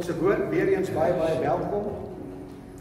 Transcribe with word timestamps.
God 0.00 0.08
se 0.08 0.20
woord 0.20 0.48
weer 0.48 0.68
eens 0.72 0.88
baie 0.92 1.12
baie 1.12 1.38
welkom. 1.42 1.88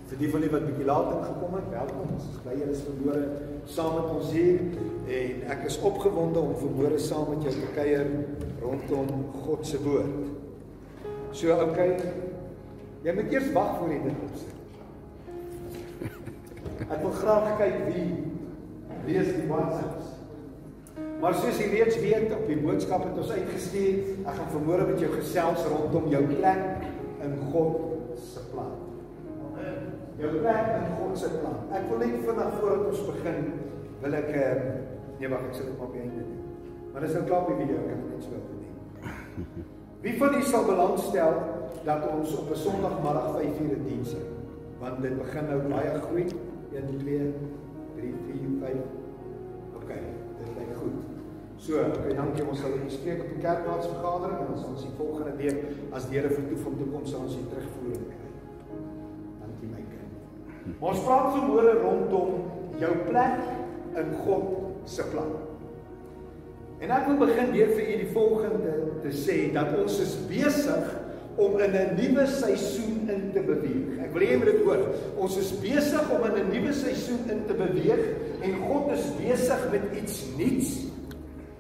Vir 0.08 0.20
die 0.22 0.28
van 0.32 0.40
julle 0.40 0.52
wat 0.54 0.68
bietjie 0.70 0.86
later 0.88 1.18
gekom 1.26 1.56
het, 1.58 1.66
welkom. 1.74 2.14
Ons 2.16 2.28
is 2.30 2.38
bly 2.46 2.54
julle 2.56 2.72
is 2.72 2.84
vanmôre 2.86 3.24
saam 3.68 3.98
met 3.98 4.12
ons 4.14 4.30
hier 4.32 4.62
en 5.18 5.42
ek 5.52 5.66
is 5.68 5.76
opgewonde 5.90 6.40
om 6.40 6.54
vanmôre 6.62 7.00
saam 7.04 7.28
met 7.34 7.44
jou 7.44 7.52
te 7.58 7.72
kuier 7.76 8.08
rondom 8.62 9.10
God 9.42 9.68
se 9.68 9.82
woord. 9.84 10.16
So 11.36 11.58
okay. 11.66 11.90
Jy 13.04 13.16
moet 13.18 13.36
eers 13.36 13.52
wag 13.58 13.74
voor 13.82 13.92
jy 13.92 14.00
dit 14.06 14.24
opsit. 14.30 14.56
Ek 16.88 17.02
wil 17.04 17.18
graag 17.18 17.50
kyk 17.60 17.82
wie 17.90 18.06
lees 19.10 19.34
die 19.34 19.50
WhatsApps. 19.52 20.16
Maar 21.20 21.36
soos 21.36 21.60
jy 21.60 21.68
reeds 21.74 22.00
weet, 22.00 22.32
op 22.32 22.48
die 22.48 22.62
boodskap 22.64 23.04
het 23.04 23.20
ons 23.20 23.36
uitgestuur, 23.36 24.00
ek 24.24 24.40
gaan 24.40 24.54
vanmôre 24.56 24.88
met 24.94 25.04
jou 25.04 25.12
gesels 25.18 25.68
rondom 25.68 26.08
jou 26.16 26.24
plek 26.32 26.89
in 27.26 27.34
God 27.52 27.76
se 28.16 28.44
plan. 28.52 28.72
Amen. 29.48 29.90
Jou 30.20 30.32
plek 30.40 30.70
in 30.76 30.88
God 31.00 31.18
se 31.18 31.30
plan. 31.40 31.60
Ek 31.72 31.88
wil 31.90 32.02
net 32.04 32.20
vinnig 32.28 32.54
voordat 32.60 32.86
ons 32.92 33.06
begin, 33.12 33.52
wil 34.04 34.18
ek 34.20 34.30
uh, 34.36 34.54
nee 35.20 35.32
wag, 35.32 35.46
ek 35.50 35.58
sit 35.60 35.70
dit 35.70 35.84
op 35.84 35.94
die 35.96 36.04
einde 36.04 36.26
doen. 36.28 36.42
Maar 36.94 37.06
dis 37.06 37.16
nou 37.18 37.26
klaar 37.30 37.48
die 37.52 37.60
video, 37.62 37.84
ek 37.86 38.04
net 38.08 38.26
so 38.28 38.42
doen. 38.48 39.68
Wie 40.04 40.16
van 40.20 40.36
julle 40.36 40.48
sal 40.48 40.68
belangstel 40.68 41.34
dat 41.86 42.06
ons 42.08 42.36
op 42.40 42.52
'n 42.52 42.56
Sondagmiddag 42.56 43.28
5:00 43.36 43.76
'n 43.80 43.84
diens 43.88 44.12
het? 44.16 44.30
Want 44.80 45.02
dit 45.02 45.18
begin 45.18 45.46
nou 45.46 45.60
baie 45.68 46.00
groei. 46.02 46.26
1 46.72 46.98
2 46.98 47.34
3 47.96 48.14
4 48.28 48.50
5 48.62 48.76
OK, 49.76 49.92
dit 50.38 50.50
lyk. 50.56 50.79
So, 51.60 51.76
okay, 51.76 52.16
dankie. 52.16 52.46
Ons 52.48 52.62
sal 52.64 52.78
bespreek 52.80 53.26
op 53.26 53.34
die 53.34 53.42
kerkraadsvergadering 53.44 54.38
en 54.46 54.54
ons 54.54 54.68
ons 54.70 54.86
die 54.86 54.94
volgende 54.96 55.34
week 55.42 55.92
as 55.96 56.08
die 56.08 56.16
Here 56.16 56.32
om 56.32 56.78
toe 56.80 56.88
kom 56.88 57.04
sal 57.04 57.26
ons 57.26 57.36
hier 57.36 57.50
terugvoer 57.52 58.00
kry. 58.06 58.30
Dankie 59.42 59.72
my 59.74 59.84
kind. 59.90 60.78
Ons 60.80 61.04
praat 61.04 61.34
vanmôre 61.36 61.76
rondom 61.82 62.80
jou 62.80 62.94
plek 63.10 63.44
in 64.00 64.16
God 64.24 64.48
se 64.88 65.04
plan. 65.12 65.36
En 66.80 66.96
ek 66.96 67.10
wil 67.10 67.20
begin 67.26 67.52
deur 67.52 67.76
vir 67.76 67.84
u 67.84 68.00
die 68.06 68.12
volgende 68.16 68.76
te 69.04 69.12
sê 69.12 69.40
dat 69.52 69.76
ons 69.76 70.00
is 70.00 70.16
besig 70.32 70.94
om 71.40 71.60
in 71.60 71.76
'n 71.76 71.96
nuwe 72.00 72.26
seisoen 72.28 73.10
in 73.12 73.32
te 73.36 73.44
beweeg. 73.44 74.00
Ek 74.08 74.14
wil 74.16 74.24
hê 74.24 74.32
jy 74.32 74.38
moet 74.40 74.52
dit 74.52 74.64
hoor. 74.64 74.84
Ons 75.20 75.36
is 75.38 75.52
besig 75.60 76.08
om 76.08 76.24
in 76.24 76.40
'n 76.40 76.52
nuwe 76.56 76.74
seisoen 76.74 77.28
in 77.28 77.44
te 77.48 77.54
beweeg 77.54 78.04
en 78.48 78.64
God 78.64 78.92
is 78.96 79.12
besig 79.20 79.72
met 79.72 79.84
iets 80.00 80.24
nuuts 80.38 80.89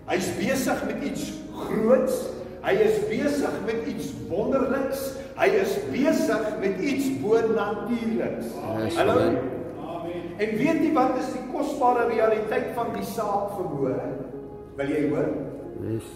Hy's 0.10 0.30
besig 0.40 0.80
met 0.90 1.04
iets 1.06 1.30
groots. 1.54 2.16
Hy 2.66 2.74
is 2.82 2.98
besig 3.08 3.60
met 3.68 3.86
iets 3.88 4.10
wonderliks. 4.30 5.04
Hy 5.38 5.48
is 5.62 5.76
besig 5.94 6.48
met 6.60 6.82
iets 6.82 7.12
bonatuurliks. 7.22 8.50
Hallo. 8.98 9.20
Amen. 9.20 9.38
En 10.40 10.56
weet 10.58 10.82
jy 10.82 10.90
wat 10.96 11.18
is 11.20 11.30
die 11.36 11.46
kosbare 11.52 12.08
realiteit 12.10 12.74
van 12.76 12.94
die 12.96 13.06
saak 13.06 13.54
verhoor? 13.58 14.02
Wil 14.80 14.92
jy 14.96 15.06
hoor? 15.12 15.32
Yes. 15.86 16.10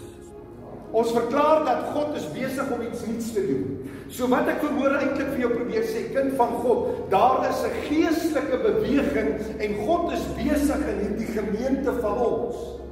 Ons 0.94 1.10
verklaar 1.14 1.64
dat 1.66 1.88
God 1.94 2.14
is 2.18 2.28
besig 2.34 2.70
om 2.74 2.84
iets 2.86 3.06
nuuts 3.08 3.32
te 3.34 3.44
doen. 3.46 3.66
So 4.14 4.30
wat 4.32 4.50
ek 4.52 4.62
verhoor 4.62 4.94
eintlik 5.00 5.34
vir 5.34 5.42
jou 5.46 5.52
probeer 5.54 5.86
sê, 5.90 6.06
kind 6.14 6.36
van 6.40 6.54
God, 6.66 7.10
daar 7.14 7.46
is 7.50 7.62
'n 7.66 7.78
geestelike 7.90 8.58
beweging 8.62 9.32
en 9.58 9.76
God 9.86 10.14
is 10.14 10.26
besig 10.38 10.82
in 10.92 11.00
hierdie 11.06 11.32
gemeente 11.34 11.94
van 12.02 12.18
ons. 12.18 12.83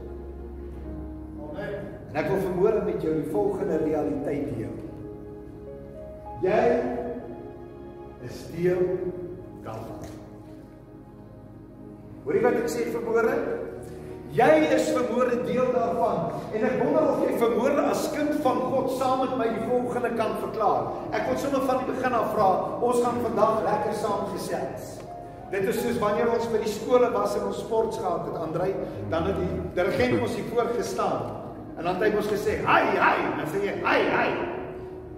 En 2.12 2.20
ek 2.20 2.28
wil 2.28 2.42
vermoere 2.44 2.82
met 2.84 3.04
jou 3.04 3.14
die 3.16 3.32
volgende 3.32 3.78
realiteit 3.86 4.50
deel. 4.58 4.74
Jy 6.44 6.64
is 8.28 8.40
deel 8.52 8.82
daarvan. 9.64 10.08
Hoorie 12.26 12.42
wat 12.44 12.58
ek 12.60 12.68
sê 12.70 12.90
vermoere? 12.92 13.36
Jy 14.36 14.50
is 14.76 14.90
vermoere 14.96 15.38
deel 15.48 15.72
daarvan. 15.72 16.36
En 16.52 16.66
ek 16.68 16.78
wonder 16.82 17.08
of 17.14 17.24
jy 17.24 17.38
vermoere 17.40 17.86
as 17.94 18.04
kind 18.14 18.36
van 18.44 18.60
God 18.74 18.92
saam 19.00 19.24
met 19.24 19.38
my 19.40 19.48
die 19.56 19.68
volgende 19.70 20.12
kan 20.20 20.36
verklaar. 20.44 20.92
Ek 21.16 21.30
wil 21.30 21.40
sommer 21.40 21.64
van 21.68 21.80
die 21.82 21.94
begin 21.94 22.18
af 22.20 22.34
vra, 22.36 22.50
ons 22.84 23.00
gaan 23.06 23.24
vandag 23.24 23.64
lekker 23.68 23.96
saam 24.04 24.28
gesels. 24.34 24.98
Dit 25.52 25.68
is 25.68 25.80
soos 25.84 26.00
wanneer 26.00 26.32
ons 26.32 26.48
by 26.52 26.62
die 26.64 26.72
skole 26.72 27.10
was 27.12 27.36
en 27.40 27.50
ons 27.50 27.60
sports 27.60 28.00
gehad 28.00 28.28
het, 28.28 28.38
Andrei, 28.40 28.70
dan 29.12 29.28
het 29.28 29.40
die 29.40 29.64
dirigent 29.76 30.22
ons 30.24 30.36
hier 30.36 30.48
voor 30.52 30.72
gestaan. 30.78 31.41
En 31.82 31.88
dan 31.88 31.96
het 31.98 32.12
hy 32.12 32.16
mos 32.16 32.28
gesê, 32.30 32.62
"Hi, 32.62 32.84
hi." 32.94 33.18
Dan 33.38 33.48
sê 33.50 33.60
jy, 33.66 33.74
"Hi, 33.82 34.02
hi." 34.18 34.30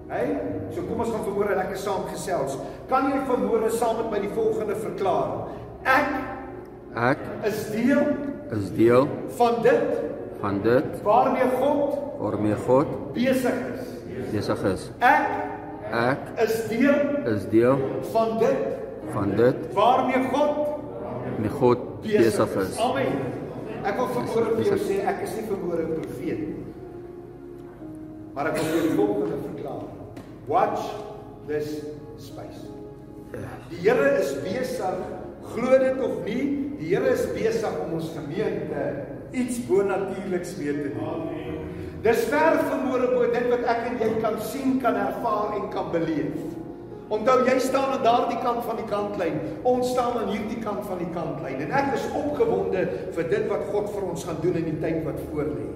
Hey, 0.08 0.40
so 0.72 0.82
kom 0.82 1.00
ons 1.00 1.10
gaan 1.10 1.26
vanmôre 1.26 1.56
lekker 1.56 1.78
saam 1.78 2.04
gesels. 2.08 2.58
Kan 2.88 3.10
jy 3.12 3.20
vanmôre 3.28 3.72
saam 3.72 3.98
met 3.98 4.12
my 4.12 4.20
die 4.20 4.30
volgende 4.30 4.76
verklaar? 4.76 5.48
Ek 5.84 6.08
ek 6.96 7.18
is 7.44 7.72
deel 7.72 8.04
is 8.52 8.70
deel 8.78 9.08
van 9.38 9.62
dit 9.62 10.02
van 10.40 10.62
dit 10.62 11.02
waarmee 11.04 11.50
God 11.60 12.00
waarmee 12.20 12.56
God 12.56 13.14
besig 13.14 13.54
is. 13.74 13.88
Besig 14.32 14.64
is. 14.64 14.92
Ek 15.00 15.28
ek 15.92 16.20
is 16.38 16.68
deel 16.68 17.28
is 17.36 17.50
deel 17.50 17.78
van 18.12 18.38
dit 18.38 18.66
van 19.14 19.36
dit 19.36 19.74
waarmee 19.74 20.28
God 20.32 20.68
met 21.38 21.52
God 21.52 22.02
besig 22.02 22.56
is. 22.56 22.78
Amen. 22.78 23.43
Ek 23.84 23.98
wil 24.00 24.12
vanmôre 24.16 24.54
vir 24.56 24.70
jou 24.72 24.80
sê 24.80 25.02
ek 25.04 25.26
is 25.26 25.34
nie 25.36 25.48
vanmôre 25.50 25.84
'n 25.84 25.96
profeet 26.00 26.40
nie. 26.40 26.64
Maar 28.34 28.48
ek 28.48 28.56
wil 28.58 28.70
vir 28.72 28.82
die 28.88 28.96
volgende 28.96 29.38
verklaar. 29.44 29.84
Watch 30.48 30.84
this 31.48 31.86
space. 32.18 32.64
Die 33.70 33.82
Here 33.84 34.20
is 34.20 34.34
besig, 34.44 34.98
glo 35.54 35.78
dit 35.78 36.00
of 36.00 36.24
nie, 36.26 36.44
die 36.80 36.96
Here 36.96 37.10
is 37.10 37.26
besig 37.34 37.74
om 37.86 37.94
ons 38.00 38.12
gemeente 38.16 38.84
iets 39.34 39.66
bonatuurliks 39.68 40.58
mee 40.58 40.74
te 40.74 40.90
doen. 40.94 41.08
Amen. 41.08 41.60
Dis 42.04 42.26
ver 42.30 42.60
vermoere 42.70 43.08
bo 43.14 43.32
dit 43.32 43.48
wat 43.50 43.64
ek 43.74 43.86
en 43.90 44.00
jy 44.00 44.10
kan 44.22 44.40
sien, 44.42 44.80
kan 44.84 44.96
ervaar 44.96 45.56
en 45.60 45.70
kan 45.74 45.92
beleef. 45.92 46.36
Onthou 47.14 47.44
jy 47.46 47.60
staan 47.62 47.92
aan 47.94 48.02
daardie 48.06 48.40
kant 48.42 48.64
van 48.66 48.80
die 48.80 48.88
kantlyn. 48.90 49.36
Ons 49.70 49.92
staan 49.94 50.16
aan 50.18 50.32
hierdie 50.34 50.58
kant 50.64 50.82
van 50.88 50.98
die 50.98 51.12
kantlyn 51.14 51.62
en 51.62 51.74
ek 51.78 51.94
is 52.00 52.08
opgewonde 52.10 52.88
vir 53.14 53.28
dit 53.30 53.46
wat 53.52 53.68
God 53.70 53.92
vir 53.94 54.08
ons 54.10 54.26
gaan 54.26 54.40
doen 54.42 54.58
in 54.64 54.70
die 54.72 54.80
tyd 54.82 55.04
wat 55.06 55.20
voorlê. 55.30 55.68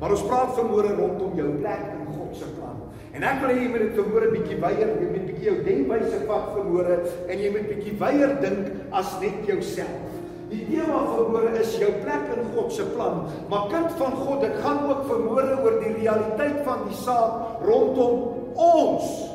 Maar 0.00 0.14
ons 0.14 0.26
praat 0.26 0.54
vanmôre 0.56 0.96
rondom 0.98 1.38
jou 1.38 1.52
plek 1.60 1.86
in 1.94 2.10
God 2.10 2.34
se 2.38 2.50
plan. 2.56 2.82
En 3.14 3.24
ek 3.26 3.40
wil 3.42 3.54
hê 3.54 3.62
jy 3.62 3.70
moet 3.70 3.84
dit 3.86 3.96
vanmôre 3.98 4.32
bietjie 4.34 4.58
weier, 4.62 4.92
jy 4.98 5.08
moet 5.12 5.30
bietjie 5.30 5.48
jou 5.48 5.56
denkwyse 5.66 6.20
vat 6.26 6.52
vanmôre 6.56 6.98
en 7.06 7.42
jy 7.44 7.54
moet 7.54 7.70
bietjie 7.70 7.96
weier 8.02 8.36
dink 8.42 8.92
as 8.98 9.14
net 9.22 9.40
jouself. 9.46 10.18
Die 10.48 10.64
tema 10.66 11.04
vanmôre 11.12 11.54
is 11.60 11.74
jou 11.78 11.90
plek 12.02 12.30
in 12.34 12.46
God 12.56 12.74
se 12.74 12.86
plan. 12.96 13.26
Maar 13.50 13.70
kind 13.70 13.98
van 14.00 14.14
God, 14.24 14.42
dit 14.42 14.60
gaan 14.64 14.86
ook 14.90 15.06
vanmôre 15.10 15.58
oor 15.62 15.82
die 15.84 15.96
realiteit 16.00 16.62
van 16.66 16.86
die 16.88 16.98
saak 16.98 17.66
rondom 17.68 18.54
ons 18.58 19.27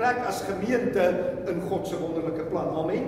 plek 0.00 0.24
as 0.24 0.40
gemeente 0.48 1.04
in 1.50 1.60
God 1.68 1.84
se 1.86 1.98
wonderlike 2.00 2.48
plan. 2.48 2.72
Amen. 2.72 3.04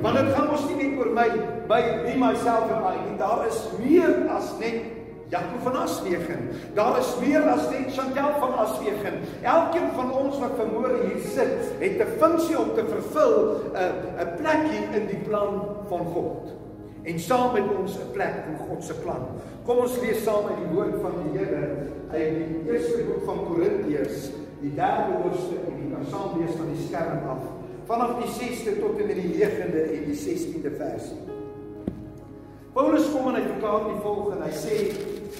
Want 0.00 0.16
dit 0.16 0.32
gaan 0.32 0.48
mos 0.48 0.64
nie 0.70 0.78
net 0.80 0.96
oor 0.96 1.12
my 1.12 1.28
by 1.68 1.80
me 2.06 2.16
myself 2.22 2.72
en 2.72 2.80
my 2.80 2.96
nie. 3.04 3.18
Daar 3.20 3.44
is 3.50 3.60
meer 3.82 4.14
as 4.32 4.54
net 4.62 4.88
Jakob 5.32 5.60
van 5.64 5.76
Aswegen. 5.84 6.48
Daar 6.76 6.98
is 7.00 7.12
meer 7.20 7.44
as 7.52 7.68
net 7.72 7.92
Chantel 7.96 8.32
van 8.40 8.56
Aswegen. 8.64 9.20
Elkeen 9.42 9.92
van 9.96 10.10
ons 10.12 10.40
wat 10.40 10.56
vermoor 10.58 10.96
hier 11.04 11.20
sit, 11.36 11.72
het 11.80 12.00
'n 12.00 12.18
funksie 12.20 12.58
om 12.58 12.74
te 12.76 12.84
vervul, 12.88 13.36
'n 13.76 14.24
'n 14.24 14.32
plekkie 14.40 14.84
in 14.98 15.06
die 15.06 15.22
plan 15.28 15.64
van 15.88 16.04
God. 16.16 16.52
En 17.02 17.18
saam 17.18 17.52
met 17.52 17.68
ons 17.80 17.96
'n 17.96 18.12
plek 18.12 18.34
in 18.48 18.56
God 18.56 18.84
se 18.84 18.94
plan. 18.94 19.26
Kom 19.64 19.78
ons 19.78 20.00
lees 20.00 20.22
saam 20.24 20.46
uit 20.48 20.60
die 20.64 20.74
woord 20.74 21.00
van 21.02 21.12
die 21.22 21.38
Here 21.38 21.68
uit 22.12 22.34
die 22.36 22.72
eerste 22.72 23.04
boek 23.04 23.24
van 23.24 23.38
Korintiërs, 23.46 24.30
die 24.62 24.72
derde 24.78 25.18
hoofstuk 25.22 25.66
en 25.68 25.80
die 25.80 25.90
kan 25.90 26.06
saam 26.10 26.38
lees 26.40 26.56
van 26.58 26.70
die 26.70 26.86
skerm 26.86 27.26
af 27.34 27.42
vanaf 27.90 28.14
die 28.22 28.30
6ste 28.30 28.78
tot 28.78 29.00
en 29.02 29.10
met 29.10 29.18
die 29.18 29.32
9de 29.34 29.82
en 29.96 30.04
die 30.06 30.16
16de 30.16 30.70
versie. 30.78 31.18
Paulus 32.72 33.10
kom 33.12 33.28
en 33.28 33.36
hy 33.36 33.42
verklaar 33.50 33.88
die 33.90 33.98
volgende. 34.00 34.46
Hy 34.46 34.54
sê 34.56 34.76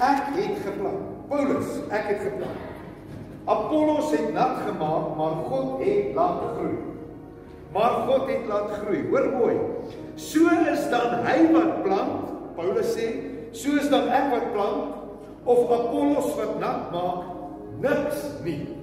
ek 0.02 0.34
het 0.36 0.58
geplan. 0.66 0.98
Paulus, 1.30 1.78
ek 1.88 2.10
het 2.10 2.24
geplan. 2.26 2.58
Apollos 3.48 4.10
het 4.12 4.28
nat 4.34 4.60
gemaak, 4.66 5.14
maar 5.16 5.38
God 5.48 5.80
het 5.82 6.12
laat 6.14 6.42
groei. 6.56 6.76
Maar 7.72 7.94
God 8.06 8.28
het 8.28 8.44
laat 8.46 8.74
groei. 8.82 9.00
Hoor 9.08 9.30
mooi. 9.38 9.56
So 10.20 10.52
is 10.70 10.84
dan 10.92 11.24
hy 11.26 11.38
wat 11.54 11.80
plant, 11.86 12.28
Paulus 12.58 12.92
sê, 12.94 13.08
so 13.56 13.80
is 13.80 13.88
dan 13.90 14.12
ek 14.12 14.28
wat 14.34 14.52
plant 14.52 15.48
of 15.48 15.72
Apollos 15.72 16.34
wat 16.36 16.54
nat 16.60 16.92
maak, 16.92 17.32
niks 17.82 18.28
nie. 18.44 18.81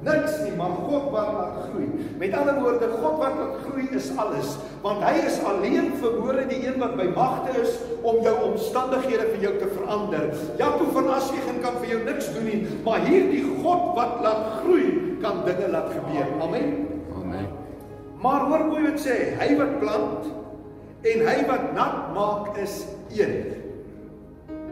Niks 0.00 0.38
nie, 0.40 0.54
maar 0.56 0.72
God 0.88 1.10
wat 1.12 1.32
laat 1.36 1.56
groei. 1.68 1.88
Met 2.16 2.32
ander 2.32 2.56
woorde, 2.62 2.86
God 3.02 3.18
wat 3.20 3.34
laat 3.36 3.56
groei 3.66 3.84
is 3.92 4.06
alles, 4.16 4.54
want 4.80 5.02
hy 5.04 5.12
is 5.28 5.36
alleen 5.44 5.90
verhoore 6.00 6.46
die 6.48 6.62
een 6.64 6.78
wat 6.80 6.94
by 6.96 7.10
magte 7.12 7.52
is 7.60 7.74
om 8.00 8.22
jou 8.24 8.32
omstandighede 8.46 9.26
vir 9.34 9.44
jou 9.44 9.52
te 9.60 9.68
verander. 9.74 10.30
Jakob 10.56 10.94
van 10.96 11.10
Aswegen 11.18 11.60
kan 11.60 11.76
vir 11.82 11.92
jou 11.92 12.00
niks 12.06 12.30
doen 12.32 12.48
nie, 12.48 12.60
maar 12.86 13.04
hierdie 13.04 13.44
God 13.60 13.90
wat 13.98 14.22
laat 14.24 14.46
groei 14.62 15.18
kan 15.20 15.44
dinge 15.44 15.68
laat 15.68 15.92
gebeur. 15.92 16.32
Amen. 16.48 16.72
Amen. 17.20 17.52
Maar 18.24 18.48
hoor 18.48 18.66
hoe 18.72 18.82
dit 18.88 19.04
sê, 19.04 19.18
hy 19.36 19.52
wat 19.60 19.78
plant 19.84 20.30
en 21.12 21.26
hy 21.28 21.38
wat 21.48 21.72
nat 21.76 22.08
maak 22.16 22.56
is 22.60 22.82
een. 23.12 23.36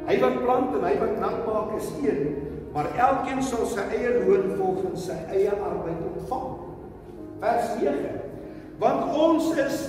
Hy 0.09 0.17
wat 0.25 0.41
plant 0.41 0.73
en 0.73 0.89
hy 0.89 0.97
wat 1.05 1.17
nat 1.21 1.45
maak 1.45 1.77
is 1.77 1.93
een, 2.01 2.33
maar 2.79 2.93
elkeen 2.95 3.41
sal 3.43 3.65
sy 3.67 3.83
eie 3.91 4.11
loon 4.21 4.53
volgens 4.55 5.09
sy 5.09 5.17
eie 5.35 5.51
arbeid 5.51 5.99
ontvang. 6.13 6.51
Vers 7.43 7.73
9. 7.81 8.13
Want 8.79 9.17
ons 9.19 9.49
is 9.59 9.81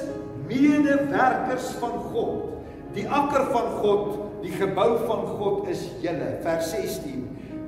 medewerkers 0.50 1.68
van 1.78 2.00
God. 2.10 2.48
Die 2.96 3.06
akker 3.06 3.46
van 3.54 3.70
God, 3.84 4.08
die 4.42 4.56
gebou 4.58 4.88
van 5.04 5.22
God 5.38 5.70
is 5.70 5.86
julle. 6.02 6.32
Vers 6.42 6.74
16. 6.74 7.28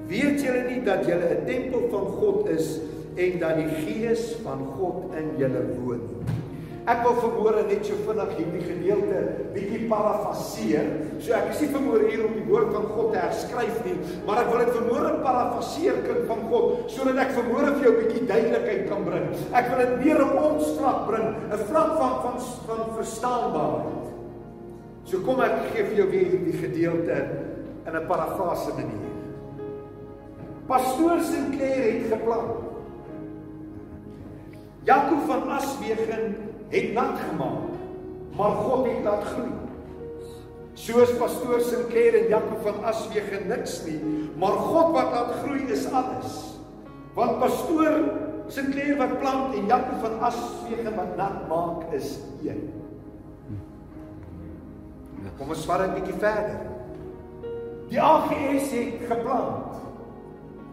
Weet 0.10 0.42
julle 0.42 0.66
nie 0.72 0.82
dat 0.90 1.06
julle 1.06 1.36
'n 1.38 1.46
tempel 1.46 1.86
van 1.94 2.08
God 2.18 2.50
is 2.58 2.80
en 3.14 3.38
dat 3.40 3.62
die 3.62 3.72
Gees 3.86 4.42
van 4.42 4.66
God 4.74 5.14
in 5.22 5.38
julle 5.38 5.68
woon 5.78 6.02
nie? 6.10 6.41
Ek 6.90 7.04
wil 7.06 7.18
vermoere 7.22 7.62
net 7.68 7.86
so 7.86 7.94
vinnig 8.08 8.32
hierdie 8.40 8.64
gedeelte 8.66 9.20
bietjie 9.54 9.84
parafraseer. 9.90 10.88
So 11.22 11.36
ek 11.38 11.52
is 11.54 11.60
nie 11.62 11.70
vermoere 11.76 12.08
hier 12.10 12.24
om 12.26 12.34
die 12.34 12.46
woord 12.48 12.72
van 12.74 12.88
God 12.96 13.12
te 13.14 13.22
herskryf 13.22 13.84
nie, 13.86 13.94
maar 14.26 14.42
ek 14.42 14.50
wil 14.50 14.64
dit 14.64 14.74
vermoere 14.80 15.12
parafraseer 15.22 16.00
kind 16.08 16.26
van 16.32 16.42
God 16.50 16.90
sodat 16.90 17.22
ek 17.22 17.36
vermoere 17.38 17.76
vir 17.76 17.86
jou 17.86 17.94
bietjie 18.00 18.24
duidelikheid 18.26 18.90
kan 18.90 19.06
bring. 19.06 19.30
Ek 19.54 19.70
wil 19.70 19.84
dit 19.84 19.94
meer 20.02 20.24
op 20.26 20.34
ons 20.42 20.74
vlak 20.80 21.06
bring, 21.12 21.30
'n 21.52 21.62
vlak 21.70 21.94
van 22.02 22.16
van 22.26 22.42
van 22.66 22.84
verstaanbaarheid. 22.98 24.10
So 25.06 25.22
kom 25.22 25.42
ek 25.42 25.74
gee 25.74 25.86
vir 25.86 25.98
jou 26.02 26.10
weer 26.10 26.28
hierdie 26.34 26.58
gedeelte 26.58 27.18
in 27.86 27.94
'n 27.96 28.08
parafrase 28.08 28.74
manier. 28.74 29.10
Pastoor 30.68 31.22
Sinclair 31.22 31.94
het 31.94 32.10
geplan. 32.10 32.48
Jakob 34.84 35.28
van 35.28 35.50
Aswegen 35.50 36.51
het 36.72 36.94
nat 36.96 37.20
gemaak, 37.20 37.76
maar 38.38 38.56
God 38.64 38.88
het 38.88 39.04
laat 39.04 39.24
groei. 39.34 39.52
Soos 40.74 41.12
pastoor 41.20 41.60
Sinclair 41.62 42.16
en 42.16 42.30
Jakob 42.32 42.62
van 42.64 42.84
Aswegen 42.88 43.48
niks 43.52 43.82
nie, 43.86 44.00
maar 44.40 44.56
God 44.72 44.94
wat 44.96 45.12
laat 45.12 45.34
groei 45.44 45.68
is 45.68 45.86
alles. 45.92 46.38
Want 47.14 47.40
pastoor 47.44 47.98
Sinclair 48.48 48.96
wat 48.98 49.18
plant 49.20 49.56
en 49.56 49.68
Jakob 49.68 50.00
van 50.04 50.20
Aswegen 50.32 50.96
wat 50.96 51.18
nat 51.20 51.44
maak 51.52 51.92
is 51.96 52.18
een. 52.44 52.70
Kom 55.38 55.50
ons 55.50 55.66
vat 55.66 55.82
'n 55.82 55.94
bietjie 55.94 56.18
verder. 56.22 56.60
Die 57.90 58.02
AGS 58.02 58.72
het 58.72 59.08
geplant. 59.10 59.76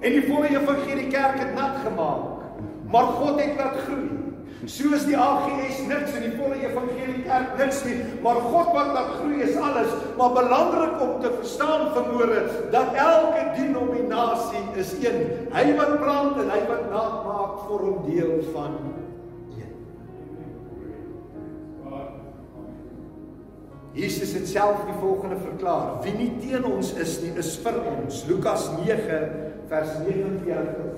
En 0.00 0.12
die 0.12 0.26
volle 0.26 0.48
evangelie 0.48 1.06
kerk 1.10 1.38
het 1.38 1.54
nat 1.54 1.76
gemaak, 1.84 2.44
maar 2.90 3.04
God 3.04 3.40
het 3.40 3.56
laat 3.56 3.76
groei. 3.86 4.17
Soos 4.66 5.04
die 5.06 5.14
AGS 5.14 5.84
niks 5.86 6.16
en 6.18 6.24
die 6.24 6.32
volle 6.34 6.58
evangelie 6.66 7.20
kerk 7.22 7.52
niks 7.60 7.84
nie, 7.86 7.98
maar 8.24 8.40
God 8.42 8.72
wat 8.74 8.90
laat 8.96 9.12
groei 9.20 9.44
is 9.46 9.54
alles, 9.54 9.92
maar 10.18 10.34
belangrik 10.34 11.02
om 11.04 11.12
te 11.22 11.30
verstaan 11.36 11.92
vermoere 11.94 12.42
dat 12.74 12.98
elke 12.98 13.44
denominasie 13.54 14.64
is 14.82 14.96
een. 14.98 15.20
Hy 15.54 15.66
wat 15.78 15.94
plant 16.02 16.42
en 16.42 16.50
hy 16.50 16.62
wat 16.66 16.88
nat 16.90 17.20
maak 17.28 17.60
vorm 17.68 18.02
deel 18.10 18.40
van 18.50 18.80
Jesus 23.98 24.32
het 24.32 24.48
self 24.48 24.84
die 24.86 24.94
volgende 25.00 25.36
verklaar: 25.42 25.98
Wie 26.04 26.14
nie 26.14 26.30
teen 26.38 26.64
ons 26.64 26.92
is 27.02 27.16
nie, 27.24 27.32
is 27.40 27.56
vir 27.64 27.80
ons. 27.82 28.22
Lukas 28.28 28.68
9 28.78 29.18
vers 29.68 29.96
49 30.04 30.70
tot 30.76 30.92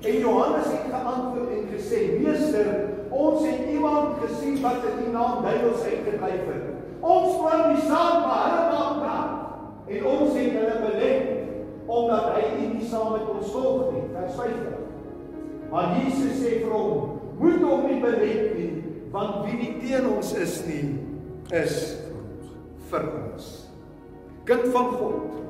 En 0.00 0.18
Johannes 0.18 0.66
het 0.66 0.86
geantwoord 0.90 1.50
en 1.50 1.66
gesê: 1.74 2.20
Meester, 2.22 2.66
ons 3.10 3.46
het 3.46 3.70
iemand 3.70 4.20
gesien 4.22 4.60
wat 4.62 4.72
in 4.72 5.08
U 5.08 5.12
naam 5.12 5.42
duiwels 5.42 5.82
uitgedryf 5.82 6.44
het. 6.52 6.66
Ons 7.00 7.36
plan 7.40 7.74
die 7.74 7.82
saad 7.82 8.26
maar 8.26 8.44
hulle 8.46 8.64
maak 8.74 8.96
nat. 9.02 9.30
En 9.88 10.06
ons 10.06 10.36
het 10.38 10.52
hulle 10.52 10.76
belê 10.84 11.12
omdat 11.86 12.34
hy 12.36 12.44
nie 12.60 12.88
saam 12.88 13.12
met 13.16 13.30
ons 13.32 13.50
volg 13.50 13.92
nie. 13.94 14.04
Vers 14.12 14.34
50. 14.36 14.78
Maar 15.70 15.96
Jesus 15.98 16.38
sê 16.42 16.60
vir 16.62 16.72
hom: 16.72 17.18
Moet 17.38 17.64
hom 17.64 17.86
nie 17.90 18.00
belê 18.02 18.32
nie, 18.54 18.70
want 19.10 19.42
wie 19.46 19.58
nie 19.58 19.74
teen 19.82 20.06
ons 20.10 20.30
is 20.38 20.60
nie, 20.68 20.84
is 21.54 21.98
vir 22.90 23.10
ons. 23.18 23.50
Kind 24.46 24.70
van 24.74 24.94
God. 24.94 25.47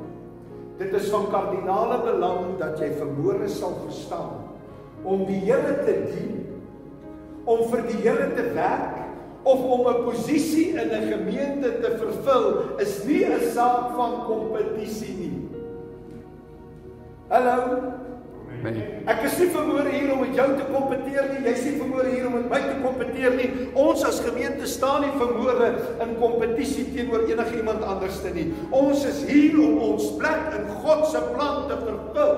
Dit 0.79 0.93
is 0.95 1.09
van 1.11 1.27
kardinale 1.31 1.99
belang 2.05 2.55
dat 2.61 2.79
jy 2.79 2.93
vermoere 2.95 3.49
sal 3.51 3.75
verstaan 3.87 4.47
om 5.03 5.25
die 5.27 5.41
Here 5.47 5.75
te 5.87 5.95
dien, 6.07 6.37
om 7.49 7.65
vir 7.71 7.83
die 7.89 7.99
Here 8.05 8.29
te 8.37 8.47
werk 8.55 8.97
of 9.49 9.63
om 9.65 9.87
'n 9.87 10.05
posisie 10.05 10.75
in 10.79 10.91
'n 10.91 11.11
gemeente 11.11 11.81
te 11.83 11.91
vervul 11.99 12.79
is 12.79 13.05
nie 13.05 13.25
'n 13.25 13.51
saak 13.55 13.97
van 13.97 14.25
kompetisie 14.27 15.15
nie. 15.19 15.49
Hallo. 17.29 18.08
Ek 18.59 19.21
is 19.25 19.37
nie 19.39 19.49
vermoere 19.55 19.91
hier 19.93 20.11
om 20.13 20.23
met 20.25 20.35
jou 20.35 20.47
te 20.59 20.65
kompeteer 20.67 21.29
nie. 21.31 21.43
Jy 21.47 21.53
is 21.53 21.65
nie 21.69 21.75
vermoere 21.79 22.11
hier 22.11 22.27
om 22.27 22.35
met 22.35 22.49
my 22.51 22.61
te 22.65 22.77
kompeteer 22.83 23.37
nie. 23.39 23.49
Ons 23.79 24.03
as 24.09 24.19
gemeente 24.25 24.67
staan 24.67 25.05
nie 25.07 25.13
vermoere 25.15 25.71
in 26.03 26.17
kompetisie 26.19 26.89
teenoor 26.91 27.29
enigiemand 27.31 27.85
anderste 27.87 28.33
nie. 28.35 28.49
Ons 28.75 29.05
is 29.09 29.23
hier 29.31 29.59
om 29.63 29.79
ons 29.93 30.11
plek 30.19 30.51
in 30.59 30.67
God 30.83 31.07
se 31.13 31.23
plan 31.35 31.69
te 31.71 31.79
vervul. 31.85 32.35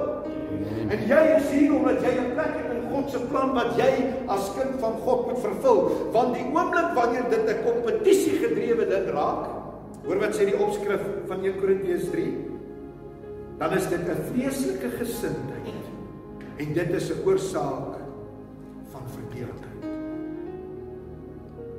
En 0.91 1.07
jy 1.09 1.23
is 1.39 1.49
hier 1.55 1.75
omdat 1.77 2.03
jy 2.05 2.13
'n 2.19 2.33
plek 2.35 2.55
het 2.59 2.71
in 2.75 2.83
God 2.91 3.11
se 3.11 3.21
plan 3.31 3.55
wat 3.55 3.77
jy 3.79 3.91
as 4.29 4.51
kind 4.59 4.81
van 4.81 4.95
God 5.07 5.27
moet 5.27 5.41
vervul. 5.41 5.81
Want 6.13 6.35
die 6.35 6.45
oomblik 6.45 6.95
wanneer 6.95 7.31
dit 7.31 7.49
'n 7.49 7.65
kompetisie 7.65 8.37
gedrewe 8.45 8.87
ding 8.87 9.09
raak, 9.15 9.47
hoor 10.05 10.19
wat 10.19 10.35
sê 10.35 10.45
die 10.45 10.59
opskrif 10.59 11.01
van 11.29 11.45
1 11.45 11.61
Korintiërs 11.61 12.11
3, 12.11 12.35
dan 13.59 13.73
is 13.73 13.89
dit 13.89 14.01
'n 14.01 14.21
vreeslike 14.33 14.91
gesindheid. 14.99 15.90
En 16.61 16.73
dit 16.73 16.91
is 16.93 17.09
'n 17.09 17.21
oorsaak 17.25 17.97
van 18.91 19.03
verdeeldheid. 19.09 19.85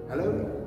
Hallo. 0.08 0.61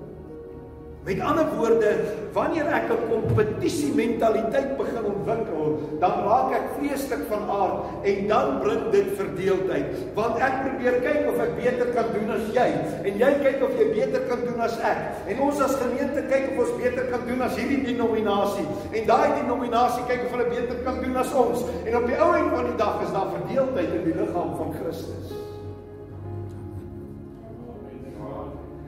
Met 1.05 1.21
ander 1.21 1.45
woorde, 1.57 1.91
wanneer 2.33 2.67
ek 2.73 2.89
'n 2.89 3.03
kompetisie 3.13 3.93
mentaliteit 3.95 4.77
begin 4.77 5.05
ontwikkel, 5.05 5.77
dan 6.01 6.15
raak 6.25 6.53
ek 6.57 6.67
vreeslik 6.77 7.29
van 7.29 7.45
aard 7.51 7.77
en 8.03 8.27
dan 8.27 8.59
bring 8.61 8.91
dit 8.91 9.09
verdeeldheid. 9.17 9.87
Want 10.15 10.39
ek 10.39 10.55
probeer 10.65 10.97
kyk 11.05 11.29
of 11.29 11.37
ek 11.45 11.53
beter 11.61 11.87
kan 11.93 12.09
doen 12.17 12.31
as 12.31 12.47
jy 12.57 12.69
en 13.05 13.13
jy 13.21 13.33
kyk 13.45 13.61
of 13.63 13.77
jy 13.79 13.87
beter 13.93 14.23
kan 14.29 14.41
doen 14.49 14.61
as 14.61 14.81
ek. 14.81 14.99
En 15.29 15.41
ons 15.41 15.61
as 15.61 15.77
gemeente 15.77 16.25
kyk 16.33 16.45
of 16.51 16.65
ons 16.65 16.77
beter 16.81 17.05
kan 17.13 17.21
doen 17.29 17.41
as 17.43 17.57
hierdie 17.57 17.85
denominasie 17.85 18.67
en 18.93 19.07
daai 19.07 19.29
denominasie 19.45 20.09
kyk 20.09 20.25
of 20.25 20.31
hulle 20.33 20.49
beter 20.49 20.77
kan 20.85 21.03
doen 21.05 21.17
as 21.17 21.35
ons. 21.35 21.69
En 21.85 21.97
op 21.97 22.07
die 22.07 22.17
ou 22.17 22.33
end 22.33 22.51
van 22.57 22.65
die 22.65 22.81
dag 22.81 23.03
is 23.05 23.13
daar 23.13 23.29
verdeeldheid 23.37 23.93
in 23.93 24.05
die 24.05 24.17
liggaam 24.17 24.57
van 24.57 24.73
Christus. 24.81 25.37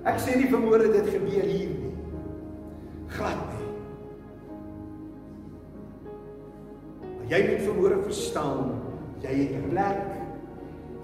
Ek 0.07 0.17
sê 0.23 0.37
nie 0.39 0.49
vermoere 0.49 0.89
dit 0.89 1.09
gebeur 1.13 1.45
hier 1.45 1.69
nie. 1.69 1.86
Jy 7.31 7.41
moet 7.49 7.65
vermoere 7.65 7.99
verstaan, 8.05 8.77
jy 9.23 9.35
het 9.35 9.57
'n 9.57 9.69
plek 9.71 10.03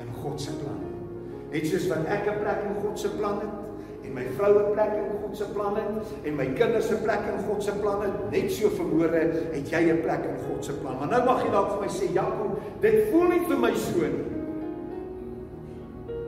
in 0.00 0.12
God 0.22 0.40
se 0.40 0.52
plan. 0.60 0.80
Net 1.50 1.66
soos 1.66 1.88
wat 1.88 2.06
ek 2.06 2.26
'n 2.26 2.38
plek 2.40 2.60
in 2.68 2.82
God 2.82 2.98
se 2.98 3.08
plan 3.08 3.40
het 3.40 3.54
en 4.04 4.12
my 4.14 4.26
vrou 4.36 4.58
'n 4.58 4.72
plek 4.72 4.92
in 4.92 5.08
God 5.22 5.36
se 5.36 5.44
plan 5.44 5.74
het 5.76 6.06
en 6.24 6.36
my 6.36 6.46
kinders 6.46 6.90
'n 6.90 7.02
plek 7.02 7.22
in 7.32 7.44
God 7.46 7.62
se 7.62 7.72
plan 7.72 8.02
het, 8.02 8.30
net 8.30 8.52
so 8.52 8.68
vermoere 8.68 9.32
het 9.52 9.70
jy 9.70 9.92
'n 9.92 10.02
plek 10.02 10.24
in 10.24 10.38
God 10.48 10.64
se 10.64 10.72
plan. 10.72 10.96
Maar 10.98 11.08
nou 11.08 11.24
mag 11.24 11.44
jy 11.44 11.50
dalk 11.50 11.70
vir 11.70 11.80
my 11.80 11.88
sê, 11.88 12.12
Jakob, 12.12 12.58
dit 12.80 13.08
voel 13.10 13.28
nie 13.28 13.46
vir 13.48 13.58
my 13.58 13.74
so 13.74 14.00
nie. 14.00 14.32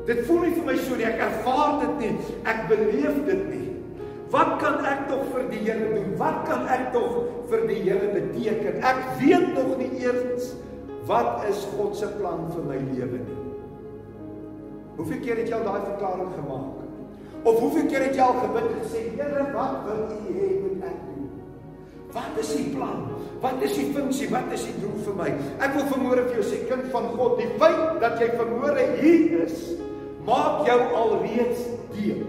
Dit 0.04 0.26
voel 0.26 0.40
nie 0.40 0.54
vir 0.54 0.64
my 0.64 0.76
so 0.76 0.96
nie. 0.96 1.04
Ek 1.04 1.20
ervaar 1.20 1.80
dit 1.80 1.98
nie. 1.98 2.16
Ek 2.44 2.66
beleef 2.68 3.24
dit 3.24 3.44
nie. 3.48 3.64
Wat 4.34 4.56
kan 4.58 4.80
ek 4.84 5.06
tog 5.08 5.22
vir 5.32 5.44
die 5.52 5.62
Here 5.62 5.92
doen? 5.94 6.14
Wat 6.18 6.42
kan 6.48 6.66
ek 6.68 6.88
tog 6.92 7.20
vir 7.50 7.66
die 7.70 7.80
Here 7.86 8.08
beteken? 8.12 8.80
Ek 8.82 9.02
weet 9.20 9.53
wat 11.08 11.44
is 11.50 11.66
God 11.76 11.96
se 11.96 12.08
plan 12.18 12.46
vir 12.52 12.64
my 12.68 12.78
lewe 12.94 13.20
nie. 13.20 13.40
Hoeveel 14.96 15.20
keer 15.24 15.40
het 15.42 15.50
jy 15.50 15.58
al 15.58 15.66
daai 15.66 15.86
verklaring 15.90 16.32
gemaak? 16.36 16.82
Of 17.44 17.58
hoeveel 17.60 17.88
keer 17.90 18.06
het 18.06 18.16
jy 18.16 18.24
al 18.24 18.38
gebid 18.40 18.68
en 18.70 18.78
gesê, 18.80 19.02
Here, 19.18 19.46
wat 19.52 19.82
wil 19.84 20.04
U 20.14 20.36
hê 20.38 20.50
moet 20.62 20.86
ek 20.88 21.00
doen? 21.08 21.26
Wat 22.14 22.38
is 22.40 22.52
die 22.56 22.68
plan? 22.72 23.02
Wat 23.42 23.64
is 23.66 23.74
die 23.76 23.88
funksie? 23.92 24.30
Wat 24.32 24.52
is 24.54 24.64
die 24.68 24.76
doel 24.80 24.94
vir 25.04 25.18
my? 25.18 25.30
Ek 25.66 25.74
wil 25.76 25.88
vermoere 25.90 26.28
vir 26.28 26.38
jou 26.38 26.46
sê, 26.46 26.62
kind 26.70 26.86
van 26.94 27.10
God, 27.18 27.36
die 27.42 27.50
feit 27.60 27.98
dat 28.00 28.22
jy 28.22 28.30
vermoere 28.38 28.86
hier 29.02 29.44
is, 29.44 29.66
maak 30.24 30.62
jou 30.68 30.78
alreeds 31.02 31.66
deel. 31.92 32.22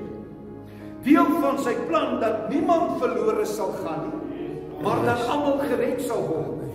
Deel 1.05 1.31
van 1.37 1.61
sy 1.61 1.75
plan 1.85 2.17
dat 2.19 2.49
niemand 2.49 2.97
verlore 2.99 3.45
sal 3.47 3.71
gaan 3.83 4.09
nie, 4.09 4.49
maar 4.81 5.05
dat 5.05 5.21
almal 5.29 5.61
gered 5.69 6.01
sal 6.03 6.25
word. 6.27 6.65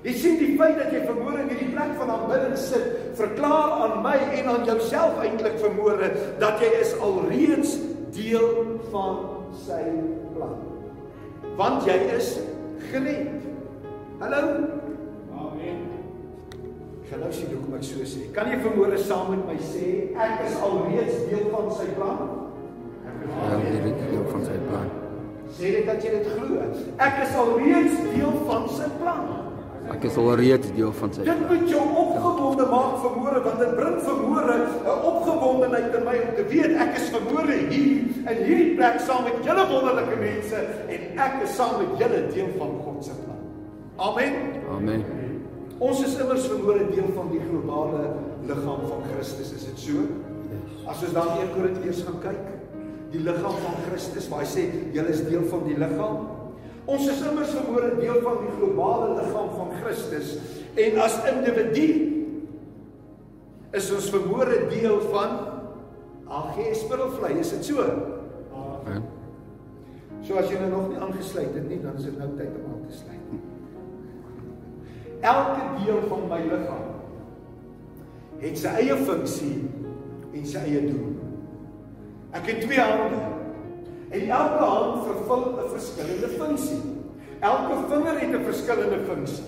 Jy 0.00 0.12
sien 0.16 0.38
die 0.40 0.54
feit 0.56 0.78
dat 0.80 0.94
jy 0.94 1.02
vermoere 1.04 1.42
in 1.42 1.50
hierdie 1.52 1.74
plek 1.74 1.90
van 1.98 2.10
aanbidding 2.14 2.56
sit, 2.56 2.86
verklaar 3.18 3.74
aan 3.84 3.98
my 4.04 4.14
en 4.38 4.46
aan 4.48 4.62
jouself 4.64 5.18
eintlik 5.20 5.58
vermoere 5.60 6.08
dat 6.40 6.62
jy 6.64 6.70
is 6.80 6.94
alreeds 7.04 7.74
deel 8.16 8.78
van 8.94 9.18
sy 9.66 9.82
plan. 10.32 10.56
Want 11.58 11.84
jy 11.84 11.98
is 12.14 12.30
gered. 12.88 13.44
Hallo. 14.22 14.40
Amen. 15.36 15.84
Geloof 17.10 17.42
jy 17.42 17.50
hoekom 17.50 17.76
ek 17.76 17.84
so 17.90 18.08
sê? 18.08 18.24
Kan 18.32 18.48
jy 18.54 18.62
vermoere 18.64 19.02
saam 19.04 19.34
met 19.34 19.44
my 19.50 19.58
sê 19.68 20.14
ek 20.16 20.46
is 20.46 20.56
alreeds 20.64 21.26
deel 21.28 21.44
van 21.52 21.68
sy 21.76 21.90
plan? 21.98 22.24
Dit 23.20 23.68
is 23.68 24.00
deel 24.00 24.26
van 24.32 24.48
sy 24.48 24.56
plan. 24.64 24.88
Sê 25.60 25.76
dit 25.76 25.84
dat 25.84 26.00
jy 26.00 26.16
dit 26.16 26.32
glo. 26.38 26.64
Ek 27.04 27.22
is 27.26 27.38
alreeds 27.44 28.02
deel 28.14 28.42
van 28.48 28.68
sy 28.72 28.88
plan. 28.96 29.49
Ek 29.90 30.04
is 30.06 30.16
alreeds 30.22 30.70
deel 30.76 30.92
van 31.00 31.12
sy 31.14 31.24
Dit 31.26 31.40
moet 31.48 31.64
jou 31.70 31.82
opgewonde 32.02 32.66
maak 32.70 32.98
vermoere 33.02 33.42
want 33.46 33.62
dit 33.64 33.72
bring 33.78 33.96
vermoere 34.06 34.56
'n 34.60 35.06
opgewondenheid 35.12 35.96
in 35.98 36.04
my 36.06 36.16
om 36.26 36.34
te 36.36 36.44
weet 36.52 36.76
ek 36.86 36.96
is 37.00 37.08
vermoere 37.14 37.56
hier 37.72 37.98
in 38.30 38.38
hierdie 38.46 38.74
plek 38.76 39.00
saam 39.06 39.24
met 39.24 39.38
julle 39.44 39.64
wonderlike 39.72 40.16
mense 40.20 40.58
en 40.94 41.00
ek 41.26 41.42
is 41.46 41.56
saam 41.56 41.78
met 41.82 41.98
julle 42.02 42.20
deel 42.34 42.50
van 42.58 42.72
God 42.84 43.04
se 43.04 43.14
plan. 43.24 43.42
Amen. 43.96 44.34
Amen. 44.76 45.04
Ons 45.80 46.02
is 46.04 46.18
immers 46.20 46.46
vermoere 46.46 46.86
deel 46.92 47.08
van 47.16 47.30
die 47.32 47.40
globale 47.40 48.14
liggaam 48.48 48.82
van 48.88 49.04
Christus, 49.12 49.52
is 49.56 49.64
dit 49.64 49.78
so? 49.78 50.02
As 50.88 51.02
ons 51.04 51.14
dan 51.16 51.28
1 51.40 51.54
Korintiërs 51.54 52.02
gaan 52.04 52.18
kyk, 52.20 52.50
die 53.12 53.22
liggaam 53.24 53.56
van 53.64 53.78
Christus, 53.86 54.28
waar 54.30 54.44
hy 54.44 54.48
sê 54.50 54.66
julle 54.94 55.08
is 55.12 55.22
deel 55.28 55.46
van 55.50 55.64
die 55.66 55.78
liggaam. 55.80 56.28
Ons 56.88 57.08
is 57.08 57.20
immers 57.26 57.52
vermoere 57.54 57.92
deel 57.98 58.20
van 58.24 58.40
die 58.44 58.54
globale 58.56 59.14
liggaam 59.18 59.50
van 59.56 59.74
Christus 59.82 60.36
en 60.80 60.98
as 61.04 61.18
individu 61.28 61.88
is 63.76 63.90
ons 63.94 64.10
vermoere 64.10 64.64
deel 64.70 65.00
van 65.12 65.36
AG 66.30 66.58
Spittelvlei, 66.78 67.38
is 67.42 67.50
dit 67.56 67.64
so? 67.72 67.86
Amen. 68.54 69.02
So 70.26 70.38
as 70.38 70.50
jy 70.50 70.60
nou 70.60 70.70
nog 70.70 70.88
nie 70.92 71.00
aangesluit 71.02 71.54
het 71.56 71.66
nie, 71.68 71.80
dan 71.82 71.98
is 71.98 72.06
dit 72.06 72.18
nou 72.18 72.28
tyd 72.38 72.54
om 72.60 72.70
aan 72.70 72.84
te 72.86 72.96
sluit. 73.00 73.18
Elke 75.20 75.64
deel 75.82 76.00
van 76.08 76.22
my 76.30 76.40
liggaam 76.46 76.86
het 78.40 78.56
sy 78.56 78.72
eie 78.80 78.96
funksie 79.04 79.56
en 80.32 80.46
sy 80.48 80.62
eie 80.64 80.80
doel. 80.86 81.10
Ek 82.36 82.46
het 82.48 82.62
twee 82.64 82.80
hande. 82.80 83.39
En 84.10 84.20
elke 84.28 84.64
hand 84.64 85.06
vervul 85.06 85.44
'n 85.54 85.70
verskillende 85.76 86.28
funksie. 86.38 86.82
Elke 87.40 87.74
vinger 87.90 88.16
het 88.20 88.32
'n 88.34 88.44
verskillende 88.44 89.00
funksie. 89.08 89.44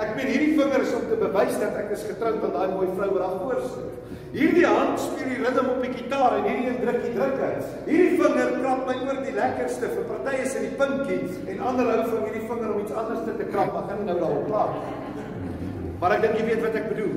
Ek 0.00 0.14
meen 0.16 0.26
hierdie 0.26 0.54
vinger 0.58 0.80
is 0.80 0.92
om 0.96 1.04
te 1.08 1.16
bewys 1.20 1.58
dat 1.60 1.74
ek 1.76 1.90
is 1.90 2.04
getroud 2.08 2.44
aan 2.44 2.54
daai 2.56 2.72
mooi 2.72 2.88
vrou 2.96 3.10
wat 3.10 3.22
daar 3.22 3.38
voor 3.40 3.60
sit. 3.74 3.90
Hierdie 4.32 4.66
hand 4.66 5.00
speel 5.00 5.28
die 5.28 5.42
ritme 5.44 5.70
op 5.74 5.82
die 5.82 5.92
gitaar 5.92 6.36
en 6.38 6.44
hierdie 6.48 6.68
een 6.70 6.80
druk 6.80 7.00
die 7.02 7.14
drukke. 7.18 7.48
Hierdie 7.86 8.16
vinger 8.22 8.50
krap 8.60 8.86
my 8.86 8.96
oor 9.06 9.20
die 9.26 9.36
lekkerste 9.36 9.90
vir 9.94 10.04
partye 10.10 10.42
is 10.46 10.54
in 10.54 10.66
die 10.68 10.76
pinkie 10.80 11.20
en 11.52 11.60
ander 11.60 11.90
hou 11.92 12.02
van 12.08 12.24
hierdie 12.24 12.48
vinger 12.48 12.74
om 12.74 12.80
iets 12.80 12.96
anders 13.02 13.24
te 13.26 13.48
krap. 13.52 13.76
Ek 13.82 13.90
gaan 13.90 14.04
nou 14.06 14.18
daarop 14.22 14.74
nie. 14.74 15.24
Maar 16.00 16.16
ek 16.16 16.22
dink 16.26 16.38
jy 16.38 16.44
weet 16.44 16.62
wat 16.64 16.78
ek 16.80 16.88
bedoel. 16.94 17.16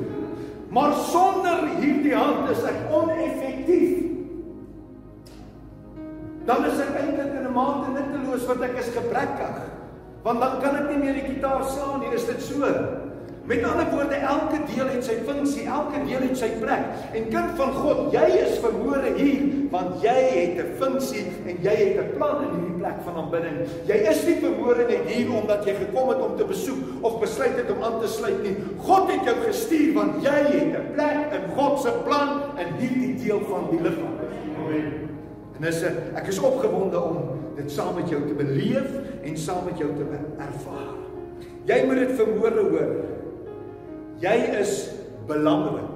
Maar 0.73 0.93
sonder 1.13 1.67
hierdie 1.79 2.15
hand 2.15 2.49
is 2.51 2.63
ek 2.67 2.79
oneffektief. 2.91 4.02
Dan 6.45 6.65
is 6.65 6.79
ek 6.83 6.95
eintlik 6.99 7.31
in 7.39 7.47
'n 7.47 7.53
mate 7.53 7.87
nutteloos 7.93 8.45
want 8.45 8.61
ek 8.61 8.77
is 8.77 8.91
gebrekkig. 8.95 9.55
Want 10.23 10.39
dan 10.39 10.59
kan 10.61 10.75
ek 10.75 10.89
nie 10.89 10.97
meer 11.03 11.13
die 11.13 11.33
gitaar 11.35 11.63
slaan 11.63 11.99
nie, 11.99 12.13
is 12.15 12.25
dit 12.25 12.41
so? 12.41 12.67
Met 13.43 13.63
ander 13.67 13.89
woorde, 13.91 14.15
elke 14.15 14.59
deel 14.71 14.87
het 14.87 15.03
sy 15.03 15.17
funksie, 15.27 15.65
elke 15.67 15.99
deel 16.07 16.21
het 16.23 16.37
sy 16.39 16.47
plek. 16.61 16.85
En 17.11 17.25
kind 17.27 17.57
van 17.59 17.73
God, 17.75 18.05
jy 18.15 18.23
is 18.39 18.55
vermoere 18.63 19.11
hier 19.17 19.67
want 19.73 19.99
jy 20.05 20.15
het 20.15 20.61
'n 20.63 20.77
funksie 20.79 21.25
en 21.47 21.57
jy 21.59 21.75
het 21.75 21.99
'n 21.99 22.15
plan 22.15 22.43
in 22.43 22.55
hierdie 22.55 22.79
plek 22.79 23.03
van 23.03 23.15
aanbidding. 23.15 23.57
Jy 23.85 23.97
is 24.11 24.25
nie 24.25 24.39
vermoere 24.39 24.87
net 24.87 25.03
hier 25.11 25.33
omdat 25.33 25.65
jy 25.65 25.75
gekom 25.75 26.09
het 26.09 26.21
om 26.21 26.37
te 26.37 26.45
besoek 26.45 26.79
of 27.01 27.19
besluit 27.19 27.55
het 27.55 27.71
om 27.71 27.83
aan 27.83 27.99
te 27.99 28.07
sluit 28.07 28.43
nie. 28.43 28.55
God 28.77 29.11
het 29.11 29.23
jou 29.23 29.35
gestuur 29.35 29.93
want 29.93 30.23
jy 30.23 30.39
het 30.55 30.77
'n 30.79 30.93
plek 30.93 31.19
in 31.33 31.55
God 31.55 31.79
se 31.79 31.91
plan 32.05 32.29
in 32.57 32.73
hierdie 32.79 33.23
deel 33.23 33.41
van 33.49 33.67
die 33.71 33.81
liggaam. 33.81 34.15
Amen. 34.59 35.02
Dis 35.63 35.79
ek 35.87 36.27
is 36.27 36.41
opgewonde 36.43 36.99
om 36.99 37.17
dit 37.55 37.71
saam 37.71 37.95
met 37.95 38.09
jou 38.11 38.19
te 38.27 38.35
beleef 38.35 38.89
en 39.23 39.37
saam 39.39 39.63
met 39.69 39.79
jou 39.79 39.89
te 39.95 40.07
ervaar. 40.43 40.95
Jy 41.69 41.77
moet 41.87 42.01
dit 42.03 42.15
vermoere 42.19 42.65
hoor. 42.67 42.95
Jy 44.23 44.33
is 44.59 44.73
belangrik. 45.29 45.91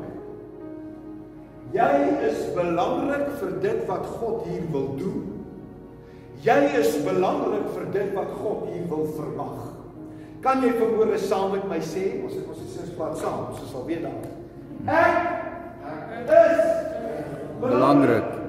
Jy 1.76 1.96
is 2.30 2.46
belangrik 2.56 3.28
vir 3.42 3.58
dit 3.66 3.82
wat 3.90 4.08
God 4.20 4.46
hier 4.48 4.64
wil 4.72 4.94
doen. 5.00 5.34
Jy 6.46 6.58
is 6.80 6.96
belangrik 7.04 7.68
vir 7.74 7.92
dit 7.92 8.16
wat 8.16 8.32
God 8.40 8.70
hier 8.72 8.88
wil 8.88 9.04
vermag. 9.18 9.74
Kan 10.46 10.64
jy 10.64 10.72
vermoere 10.78 11.20
saam 11.20 11.52
met 11.58 11.68
my 11.68 11.82
sê? 11.84 12.22
Ons 12.24 12.38
het 12.38 12.48
ons 12.48 12.64
het 12.64 12.74
sins 12.78 12.96
plaas 12.96 13.20
saam, 13.20 13.50
ons 13.52 13.72
sal 13.74 13.88
weer 13.90 14.06
daar. 14.06 14.28
Ek 14.88 16.36
is 16.38 16.68
Belangrik. 17.58 18.47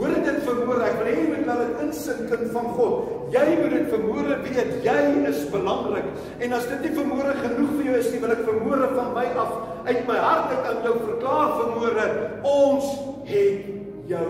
Hoor 0.00 0.14
dit 0.16 0.36
vermoere, 0.46 0.84
ek 0.86 0.94
wil 0.96 1.08
hê 1.10 1.14
jy 1.18 1.24
moet 1.28 1.42
laat 1.44 1.58
dit 1.60 1.80
insink 1.84 2.20
kind 2.30 2.46
van 2.54 2.68
God. 2.72 3.08
Jy 3.34 3.42
moet 3.58 3.74
dit 3.74 3.90
vermoere 3.92 4.38
weet, 4.46 4.70
jy 4.86 5.00
is 5.28 5.42
belangrik. 5.52 6.06
En 6.40 6.54
as 6.56 6.68
dit 6.70 6.86
nie 6.86 6.92
vermoere 6.96 7.34
genoeg 7.36 7.74
vir 7.74 7.90
jou 7.90 7.98
is 7.98 8.08
nie, 8.08 8.20
wil 8.22 8.32
ek 8.32 8.40
vermoere 8.46 8.88
van 8.94 9.10
my 9.18 9.26
af 9.42 9.52
uit 9.90 10.00
my 10.08 10.16
hart 10.24 10.54
uit 10.54 10.70
aan 10.70 10.80
jou 10.86 10.94
verklaar 11.02 11.52
vermoere, 11.58 12.06
ons 12.48 12.88
het 13.28 13.68
jou 14.08 14.24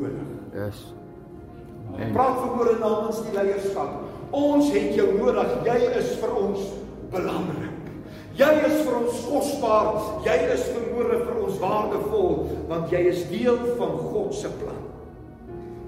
nodig. 0.00 0.24
Yes. 0.56 0.80
Ek 2.00 2.14
praat 2.16 2.40
vermoere 2.40 2.78
namens 2.80 3.20
die 3.26 3.36
leierskap. 3.36 3.98
Ons 4.32 4.70
het 4.72 4.94
jou 4.96 5.10
nodig. 5.18 5.52
Jy 5.68 5.78
is 6.00 6.14
vir 6.22 6.32
ons 6.40 6.70
belangrik. 7.12 7.68
Jy 8.38 8.48
is 8.64 8.78
vir 8.86 8.96
ons 8.96 9.20
kosbaar. 9.28 9.90
Jy 10.24 10.38
is 10.54 10.64
vermoere 10.72 11.20
vir 11.26 11.42
ons 11.44 11.60
waardevol 11.60 12.38
want 12.72 12.88
jy 12.94 13.04
is 13.12 13.26
deel 13.28 13.60
van 13.76 13.98
God 14.08 14.32
se 14.40 14.48
plan. 14.56 14.81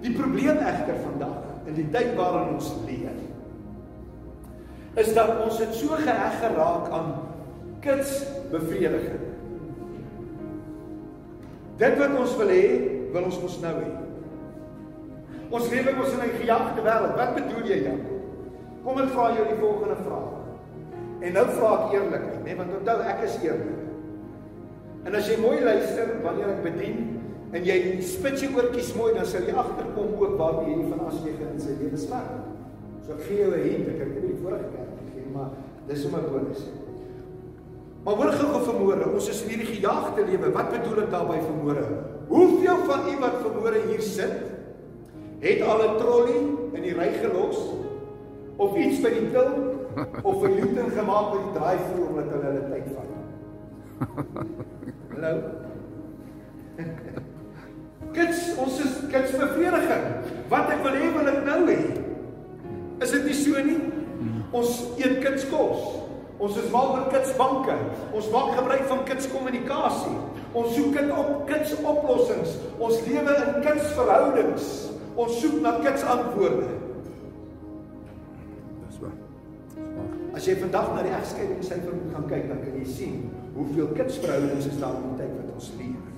Die 0.05 0.13
probleem 0.13 0.61
egter 0.61 0.99
vandag 1.01 1.69
in 1.69 1.79
die 1.79 1.87
tyd 1.93 2.13
waarin 2.19 2.59
ons 2.59 2.75
leef 2.85 3.23
is 4.95 5.09
dat 5.11 5.41
ons 5.43 5.57
het 5.59 5.73
so 5.75 5.97
geheg 5.99 6.37
geraak 6.39 6.91
aan 6.95 7.09
kits 7.83 8.13
bevrediging. 8.53 9.25
Dit 11.81 11.97
wat 11.99 12.15
ons 12.15 12.37
wil 12.39 12.53
hê, 12.55 12.67
wil 13.11 13.27
ons 13.27 13.41
mos 13.43 13.57
nou 13.65 13.73
hê. 13.81 13.89
Ons 15.51 15.67
lewe 15.73 15.97
mos 15.99 16.13
in 16.15 16.23
'n 16.23 16.37
gejagte 16.39 16.85
wêreld. 16.87 17.17
Wat 17.19 17.35
bedoel 17.35 17.67
jy 17.67 17.81
dan? 17.83 18.01
Kom 18.85 18.99
ek 18.99 19.11
vra 19.11 19.35
jou 19.35 19.47
die 19.49 19.59
volgende 19.59 19.97
vraag. 20.07 20.33
En 21.21 21.33
nou 21.33 21.47
vra 21.59 21.71
ek 21.75 21.93
eerlikheid, 21.93 22.39
né, 22.39 22.45
nee, 22.45 22.57
want 22.57 22.71
onthou 22.79 23.01
ek 23.01 23.23
is 23.25 23.37
eerlik. 23.43 23.83
En 25.05 25.15
as 25.15 25.29
jy 25.29 25.41
mooi 25.41 25.61
luister 25.61 26.23
wanneer 26.23 26.49
ek 26.49 26.63
bedien 26.63 27.24
en 27.55 27.67
jy 27.69 27.77
spit 28.03 28.41
jou 28.43 28.51
oortjies 28.57 28.95
mooi, 28.99 29.13
dan 29.15 29.27
sal 29.31 29.47
jy 29.47 29.55
agterkom 29.55 30.17
ook 30.19 30.39
waar 30.41 30.65
jy 30.67 30.79
van 30.89 31.05
aswege 31.07 31.51
in 31.53 31.61
sy 31.63 31.77
lewe 31.79 32.01
staan. 32.01 32.41
So 33.07 33.15
ek 33.15 33.27
gee 33.29 33.43
jou 33.43 33.53
'n 33.55 33.63
hint, 33.63 33.89
ek 33.89 34.01
het 34.01 34.15
dit 34.15 34.25
nie 34.25 34.41
vorige 34.43 34.67
keer 34.73 34.89
gegee, 34.99 35.31
maar 35.33 35.51
dis 35.87 36.03
sommer 36.03 36.23
bonus. 36.23 36.65
Maar 38.05 38.15
hoor 38.15 38.33
gou 38.33 38.65
vermoere, 38.65 39.13
ons 39.13 39.29
is 39.29 39.43
in 39.43 39.49
hierdie 39.49 39.77
gejaagde 39.77 40.27
lewe. 40.27 40.53
Wat 40.53 40.71
bedoel 40.71 41.03
ek 41.05 41.11
daarby 41.11 41.39
vermoere? 41.41 41.87
Hoeveel 42.29 42.79
van 42.85 43.01
u 43.09 43.15
wat 43.21 43.37
vermoere 43.41 43.81
hier 43.89 44.03
sit, 44.03 44.35
het 45.41 45.61
al 45.63 45.81
'n 45.83 45.99
trolly 45.99 46.39
in 46.73 46.83
die 46.83 46.95
ry 46.95 47.11
gelos 47.23 47.59
of 48.57 48.77
iets 48.77 49.01
by 49.01 49.11
die 49.11 49.31
til 49.31 49.51
of 50.23 50.43
'n 50.43 50.55
Newton 50.55 50.91
gemaak 50.91 51.33
by 51.33 51.39
die 51.39 51.55
draaivoer 51.59 52.09
omdat 52.09 52.31
hulle 52.31 52.45
hulle 52.45 52.65
tyd 52.71 52.87
vat. 52.95 53.11
Hallo. 55.15 55.33
Kits, 58.15 58.47
ons 58.63 58.79
is 58.85 58.99
kits 59.11 59.35
bevrediging. 59.35 60.07
Wat 60.53 60.71
ek 60.71 60.85
wil 60.87 60.97
hê 61.01 61.11
wil 61.17 61.31
ek 61.33 61.43
nou 61.47 61.61
hê. 61.67 61.81
Is 63.03 63.15
dit 63.17 63.27
nie 63.27 63.37
so 63.37 63.65
nie? 63.67 63.81
Ons 64.55 64.79
eet 65.03 65.19
kits 65.25 65.49
kos. 65.51 66.05
Ons 66.43 66.59
is 66.61 66.71
mal 66.71 66.93
oor 66.95 67.11
kitsbanke. 67.13 67.75
Ons 68.15 68.31
maak 68.35 68.55
gebruik 68.59 68.87
van 68.91 69.03
kitskommunikasie. 69.09 70.15
Ons 70.55 70.75
soek 70.77 70.95
dit 70.95 71.11
op 71.15 71.45
kitsoplossings. 71.49 72.57
Ons 72.79 73.03
lewe 73.09 73.37
in 73.43 73.61
kitsverhoudings. 73.65 74.73
Ons 75.19 75.39
soek 75.43 75.61
na 75.63 75.77
kitsantwoorde. 75.83 76.71
Dis 78.85 78.99
waar. 79.03 79.15
As 80.35 80.47
jy 80.47 80.59
vandag 80.63 80.91
na 80.95 81.07
die 81.07 81.15
egskeidingssyfer 81.15 81.99
gaan 82.15 82.27
kyk, 82.31 82.49
dan 82.51 82.63
kan 82.63 82.79
jy 82.79 82.87
sien 82.91 83.21
hoeveel 83.55 83.95
kitsverhoudings 83.95 84.71
is 84.71 84.81
daar 84.83 84.99
in 84.99 85.13
die 85.13 85.23
tyd 85.23 85.37
wat 85.39 85.55
ons 85.55 85.71
leef. 85.79 86.11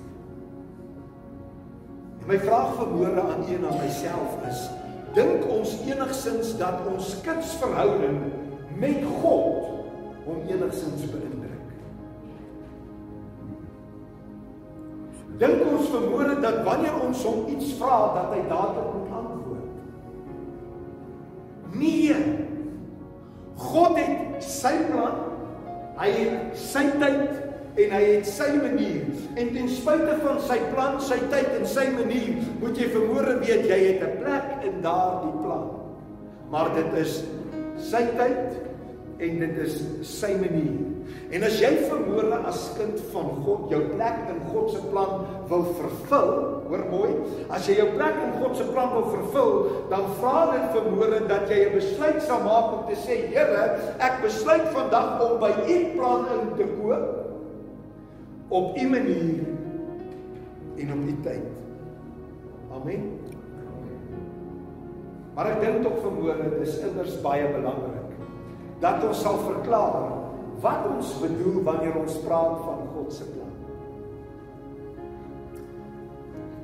En 2.21 2.27
my 2.27 2.39
vraag 2.39 2.75
verhoorde 2.75 3.21
aan 3.21 3.45
een 3.47 3.65
aan 3.65 3.79
myself 3.83 4.35
is: 4.49 4.69
dink 5.13 5.45
ons 5.49 5.77
enigsins 5.85 6.57
dat 6.57 6.83
ons 6.91 7.15
kitsverhouding 7.21 8.19
met 8.77 9.03
God 9.21 9.65
hom 10.25 10.43
enigsins 10.47 11.05
beïndruk. 11.11 11.47
Dink 15.37 15.63
ons 15.69 15.89
vermoere 15.93 16.39
dat 16.41 16.63
wanneer 16.65 16.97
ons 17.05 17.23
hom 17.23 17.45
iets 17.53 17.75
vra 17.77 17.97
dat 18.15 18.31
hy 18.33 18.41
dadelik 18.49 18.93
moet 18.93 19.17
antwoord. 19.21 19.67
Nee. 21.77 22.19
God 23.57 23.97
het 23.97 24.43
sy 24.45 24.73
plan. 24.89 25.23
Hy 25.97 26.09
het 26.13 26.57
sy 26.61 26.83
tyd 27.01 27.46
en 27.77 27.93
hy 27.93 28.03
het 28.09 28.29
sy 28.29 28.49
manier. 28.57 29.05
En 29.37 29.51
ten 29.53 29.69
spyte 29.69 30.17
van 30.23 30.39
sy 30.47 30.57
plan, 30.71 30.97
sy 31.03 31.19
tyd 31.31 31.53
en 31.59 31.67
sy 31.69 31.85
manier, 31.93 32.41
moet 32.61 32.79
jy 32.79 32.89
vermoere 32.93 33.37
weet 33.43 33.67
jy 33.69 33.79
het 33.85 34.03
'n 34.03 34.17
plek 34.23 34.65
in 34.65 34.81
daardie 34.81 35.35
plan. 35.43 35.69
Maar 36.49 36.73
dit 36.73 36.93
is 37.05 37.23
sy 37.77 38.03
tyd 38.17 38.57
en 39.19 39.39
dit 39.39 39.57
is 39.57 39.81
sy 40.01 40.33
manier. 40.39 40.85
En 41.31 41.43
as 41.43 41.59
jy 41.59 41.69
vermoere 41.89 42.39
as 42.47 42.73
kind 42.77 42.99
van 43.11 43.29
God 43.43 43.69
jou 43.71 43.81
plek 43.93 44.17
in 44.31 44.39
God 44.51 44.71
se 44.71 44.81
plan 44.91 45.25
wil 45.49 45.65
vervul, 45.75 46.31
hoor 46.67 46.85
mooi, 46.91 47.11
as 47.49 47.67
jy 47.67 47.77
jou 47.77 47.87
plek 47.95 48.15
in 48.23 48.33
God 48.41 48.57
se 48.57 48.63
plan 48.63 48.91
wil 48.93 49.09
vervul, 49.11 49.53
dan 49.89 50.07
vra 50.19 50.51
dit 50.51 50.67
vermoere 50.71 51.19
dat 51.27 51.49
jy 51.49 51.67
'n 51.67 51.75
besluit 51.75 52.21
sal 52.21 52.43
maak 52.43 52.73
om 52.73 52.83
te 52.87 52.95
sê, 52.95 53.27
Here, 53.27 53.79
ek 53.99 54.21
besluit 54.21 54.67
vandag 54.73 55.21
om 55.21 55.39
by 55.39 55.51
U 55.67 55.77
plan 55.95 56.25
in 56.39 56.55
te 56.57 56.63
koop 56.63 57.26
op 58.47 58.77
u 58.77 58.89
manier 58.89 59.43
en 60.77 60.93
op 60.93 61.07
u 61.07 61.15
tyd. 61.21 61.47
Amen. 62.71 63.09
Maar 65.35 65.51
ek 65.53 65.59
dink 65.61 65.83
tog 65.85 65.99
vermoere 66.01 66.47
dis 66.57 66.79
immers 66.81 67.17
baie 67.21 67.45
belangrik 67.53 68.15
dat 68.81 69.03
ons 69.05 69.19
sal 69.21 69.37
verklaar 69.45 70.07
wat 70.61 70.87
ons 70.89 71.11
bedoel 71.21 71.61
wanneer 71.65 71.97
ons 71.97 72.15
praat 72.25 72.57
van 72.65 72.81
God 72.95 73.13
se 73.13 73.25
plan. 73.29 73.53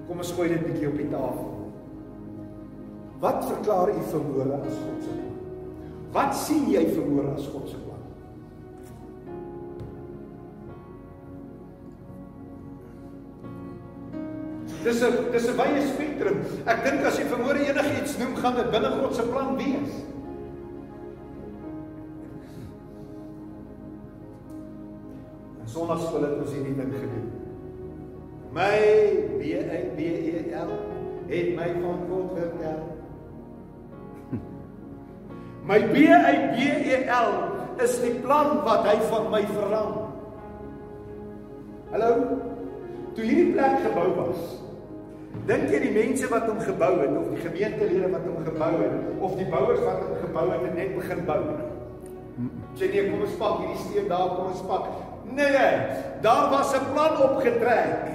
Kom 0.07 0.21
ons 0.21 0.33
gooi 0.33 0.49
dit 0.49 0.65
bietjie 0.65 0.89
op 0.89 0.97
die 0.97 1.09
tafel. 1.11 1.51
Wat 3.23 3.45
verklaar 3.47 3.93
u 3.93 4.01
vermoere 4.09 4.57
as 4.59 4.81
God 4.81 5.05
se 5.05 5.13
plan? 5.19 5.29
Wat 6.13 6.35
sien 6.37 6.65
jy 6.73 6.83
vermoere 6.91 7.33
as 7.37 7.45
God 7.53 7.69
se 7.69 7.77
plan? 7.85 7.92
Dis 14.83 15.01
'n 15.01 15.31
dis 15.31 15.47
'n 15.47 15.55
wye 15.55 15.81
spektrum. 15.87 16.37
Ek 16.67 16.83
dink 16.83 17.05
as 17.07 17.17
jy 17.17 17.25
vermoere 17.25 17.59
enigiets 17.63 18.17
noem, 18.19 18.35
gaan 18.35 18.55
dit 18.55 18.71
binne 18.71 18.89
God 18.99 19.15
se 19.15 19.23
plan 19.23 19.55
wees. 19.55 19.93
En 25.61 25.67
Sondag 25.67 26.01
skool 26.03 26.27
het 26.27 26.41
ons 26.41 26.51
hierdie 26.51 26.75
ding 26.75 26.91
gedoen. 26.91 27.31
My 28.51 28.75
B 29.39 29.55
A 29.55 29.79
B 29.95 29.99
E 29.99 30.51
L 30.51 30.71
het 31.31 31.55
my 31.55 31.69
van 31.79 31.99
God 32.09 32.35
vertel. 32.37 32.81
My 35.69 35.79
B 35.79 36.05
A 36.11 36.33
B 36.51 36.59
E 36.91 37.05
L 37.07 37.31
is 37.81 37.95
die 38.03 38.19
plan 38.19 38.59
wat 38.67 38.83
hy 38.85 38.99
van 39.09 39.31
my 39.31 39.41
verlang. 39.55 39.95
Hallo. 41.93 42.11
Toe 43.13 43.25
hierdie 43.25 43.53
plek 43.53 43.79
gebou 43.85 44.09
was, 44.17 44.62
Dink 45.43 45.73
jy 45.73 45.79
die 45.83 45.91
mense 45.91 46.27
wat 46.31 46.45
hom 46.47 46.59
gebou 46.63 46.93
het 47.01 47.15
of 47.19 47.31
die 47.33 47.41
gemeentelede 47.43 48.09
wat 48.13 48.27
hom 48.29 48.43
gebou 48.45 48.73
het 48.79 49.23
of 49.27 49.33
die 49.35 49.47
bouers 49.51 49.81
wat 49.83 50.03
hom 50.05 50.13
gebou 50.21 50.45
het 50.53 50.61
het 50.63 50.77
net 50.77 50.93
begin 50.95 51.23
bou? 51.27 51.39
Sê 52.79 52.87
nee, 52.89 53.09
kom 53.09 53.25
ons 53.25 53.33
pak 53.41 53.57
hierdie 53.59 53.81
steen 53.81 54.07
daar, 54.07 54.31
kom 54.37 54.53
ons 54.53 54.61
pak. 54.69 54.85
Nee, 55.27 55.49
nee, 55.51 55.97
daar 56.23 56.47
was 56.53 56.71
'n 56.77 56.87
plan 56.93 57.17
opgetrek. 57.27 58.07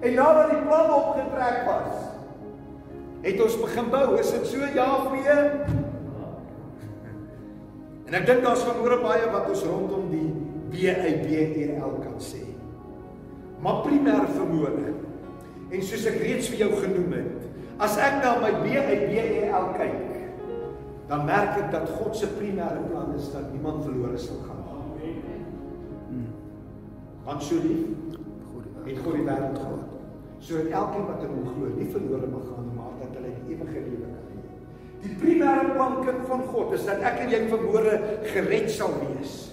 En 0.00 0.14
nadat 0.14 0.50
die 0.50 0.62
plan 0.62 0.94
opgetrek 0.94 1.58
was, 1.66 1.96
het 3.20 3.42
ons 3.42 3.60
begin 3.60 3.90
bou. 3.90 4.18
Is 4.18 4.30
dit 4.30 4.46
so 4.46 4.58
ja 4.74 4.96
of 4.96 5.12
nee? 5.12 5.38
En 8.06 8.14
ek 8.14 8.26
dink 8.26 8.42
daar's 8.42 8.62
vermoere 8.62 9.00
baie 9.02 9.26
wat 9.30 9.48
ons 9.48 9.62
rondom 9.62 10.08
die 10.10 10.30
BIBEL 10.70 11.98
kan 12.02 12.18
sê 12.18 12.59
maar 13.64 13.82
primêr 13.84 14.28
vermoë. 14.34 14.94
En 15.70 15.82
soos 15.86 16.06
ek 16.10 16.18
reeds 16.22 16.48
vir 16.50 16.64
jou 16.64 16.70
genoem 16.80 17.12
het, 17.14 17.44
as 17.80 17.96
ek 18.02 18.18
na 18.24 18.36
my 18.42 18.52
BIBEL 18.64 19.68
kyk, 19.76 20.08
dan 21.10 21.26
merk 21.26 21.58
ek 21.58 21.70
dat 21.74 21.90
God 21.98 22.16
se 22.16 22.28
primêre 22.36 22.82
plan 22.90 23.14
is 23.16 23.30
dat 23.34 23.50
niemand 23.54 23.84
verlore 23.86 24.18
sal 24.18 24.42
gaan 24.46 24.60
nie. 25.00 25.14
Amen. 26.10 26.28
Want 27.26 27.42
so 27.42 27.58
lief 27.64 27.88
het 28.86 28.98
God 29.04 29.16
die 29.18 29.26
wêreld 29.26 29.58
gehad. 29.58 29.86
Sodat 30.40 30.72
elkeen 30.72 31.06
wat 31.08 31.24
in 31.26 31.32
hom 31.34 31.48
glo, 31.50 31.72
nie 31.76 31.88
verlore 31.92 32.28
mag 32.30 32.46
gaan 32.48 32.64
nie, 32.64 32.76
maar 32.78 32.94
dat 33.00 33.18
hulle 33.18 33.32
die 33.34 33.56
ewige 33.56 33.82
lewe 33.88 34.08
kan 34.08 34.28
hê. 34.30 34.44
Die 35.00 35.16
primêre 35.20 35.66
plan 35.74 35.98
van 36.30 36.44
God 36.48 36.74
is 36.78 36.86
dat 36.88 37.02
ek 37.10 37.24
en 37.24 37.34
jy 37.34 37.42
verlore 37.50 37.98
gered 38.30 38.70
sal 38.72 38.94
wees. 39.02 39.49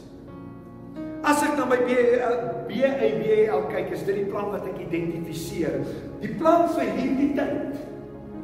As 1.27 1.43
ek 1.43 1.57
na 1.59 1.65
my 1.67 1.77
BABL 1.83 3.63
kyk, 3.67 3.91
is 3.91 4.03
dit 4.07 4.21
die 4.21 4.29
plan 4.31 4.47
wat 4.53 4.63
ek 4.69 4.79
identifiseer. 4.85 5.81
Die 6.23 6.31
plan 6.39 6.69
vir 6.71 6.91
hierdie 6.95 7.33
tyd. 7.35 7.81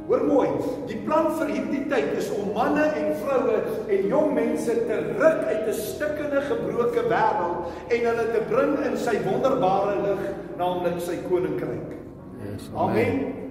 Hoor 0.04 0.26
mooi, 0.28 0.50
die 0.89 0.98
plan 1.06 1.30
vir 1.38 1.54
hierdie 1.54 1.86
tyd 1.88 2.10
is 2.19 2.28
om 2.36 2.50
manne 2.58 2.89
en 3.00 3.13
vroue 3.22 3.62
en 3.88 4.10
jong 4.12 4.34
mense 4.36 4.76
te 4.89 4.98
ruk 5.13 5.46
uit 5.48 5.69
'n 5.72 5.78
stikkende 5.78 6.41
gebroke 6.50 7.06
wêreld 7.08 7.72
en 7.88 8.08
hulle 8.10 8.26
te 8.34 8.41
bring 8.52 8.76
in 8.84 8.98
sy 8.98 9.15
wonderbare 9.24 9.96
lig, 10.04 10.26
naamlik 10.60 11.00
sy 11.00 11.15
koninkryk. 11.30 11.96
Yes, 12.43 12.67
amen. 12.76 12.91
amen. 12.91 13.43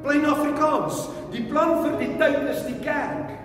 Plain 0.00 0.24
Afrikaans, 0.24 1.10
die 1.30 1.44
plan 1.44 1.84
vir 1.84 1.98
die 2.00 2.16
tyd 2.16 2.48
is 2.48 2.64
die 2.64 2.80
kerk. 2.80 3.39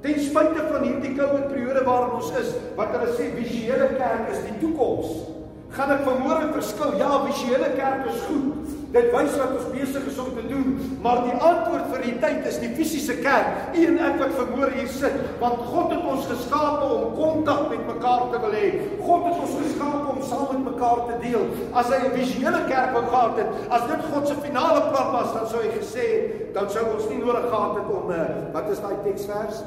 Ten 0.00 0.16
spyte 0.16 0.62
van 0.70 0.84
hierdie 0.86 1.12
koue 1.12 1.42
periode 1.50 1.84
waarin 1.84 2.14
ons 2.16 2.30
is, 2.40 2.54
wat 2.78 2.94
hulle 2.96 3.12
sê 3.18 3.28
visuele 3.34 3.90
kerk 3.98 4.30
is 4.32 4.40
die 4.46 4.56
toekoms. 4.62 5.26
Gaan 5.74 5.90
ek 5.92 6.06
vanmôre 6.06 6.46
verskil? 6.54 6.94
Ja, 6.98 7.18
visuele 7.26 7.68
kerk 7.76 8.06
is 8.08 8.22
goed. 8.24 8.70
Dit 8.90 9.12
wys 9.12 9.34
wat 9.38 9.52
ons 9.54 9.66
besig 9.70 10.06
is 10.10 10.16
om 10.18 10.30
te 10.34 10.42
doen, 10.48 10.70
maar 11.04 11.20
die 11.22 11.34
antwoord 11.36 11.92
vir 11.92 12.00
die 12.02 12.14
tyd 12.18 12.46
is 12.48 12.56
die 12.58 12.70
fisiese 12.74 13.18
kerk. 13.20 13.68
U 13.76 13.84
en 13.86 14.00
ek 14.08 14.16
wat 14.18 14.32
vanmôre 14.38 14.72
hier 14.74 14.88
sit, 14.90 15.18
want 15.38 15.60
God 15.68 15.92
het 15.94 16.08
ons 16.10 16.26
geskape 16.26 16.88
om 16.96 17.12
kontak 17.18 17.68
met 17.70 17.84
mekaar 17.86 18.24
te 18.32 18.40
wil 18.42 18.56
hê. 18.56 18.70
God 19.04 19.28
het 19.28 19.42
ons 19.44 19.58
geskape 19.60 20.14
om 20.14 20.24
saam 20.26 20.48
met 20.56 20.64
mekaar 20.72 21.04
te 21.10 21.18
deel. 21.26 21.44
As 21.70 21.92
hy 21.92 22.00
'n 22.08 22.16
visuele 22.16 22.62
kerk 22.72 22.96
wou 22.96 23.04
gehad 23.04 23.36
het, 23.38 23.50
as 23.68 23.84
dit 23.92 24.00
God 24.10 24.26
se 24.26 24.34
finale 24.40 24.80
plan 24.88 25.12
was, 25.12 25.34
dan 25.36 25.46
sou 25.46 25.60
hy 25.60 25.70
gesê 25.76 26.06
dan 26.54 26.66
sou 26.70 26.82
ons 26.96 27.06
nie 27.12 27.20
nodig 27.20 27.46
gehad 27.46 27.76
het 27.78 27.88
om 27.94 28.10
'n 28.10 28.12
eh, 28.12 28.52
wat 28.52 28.66
is 28.70 28.80
daai 28.80 28.96
teksvers? 29.04 29.62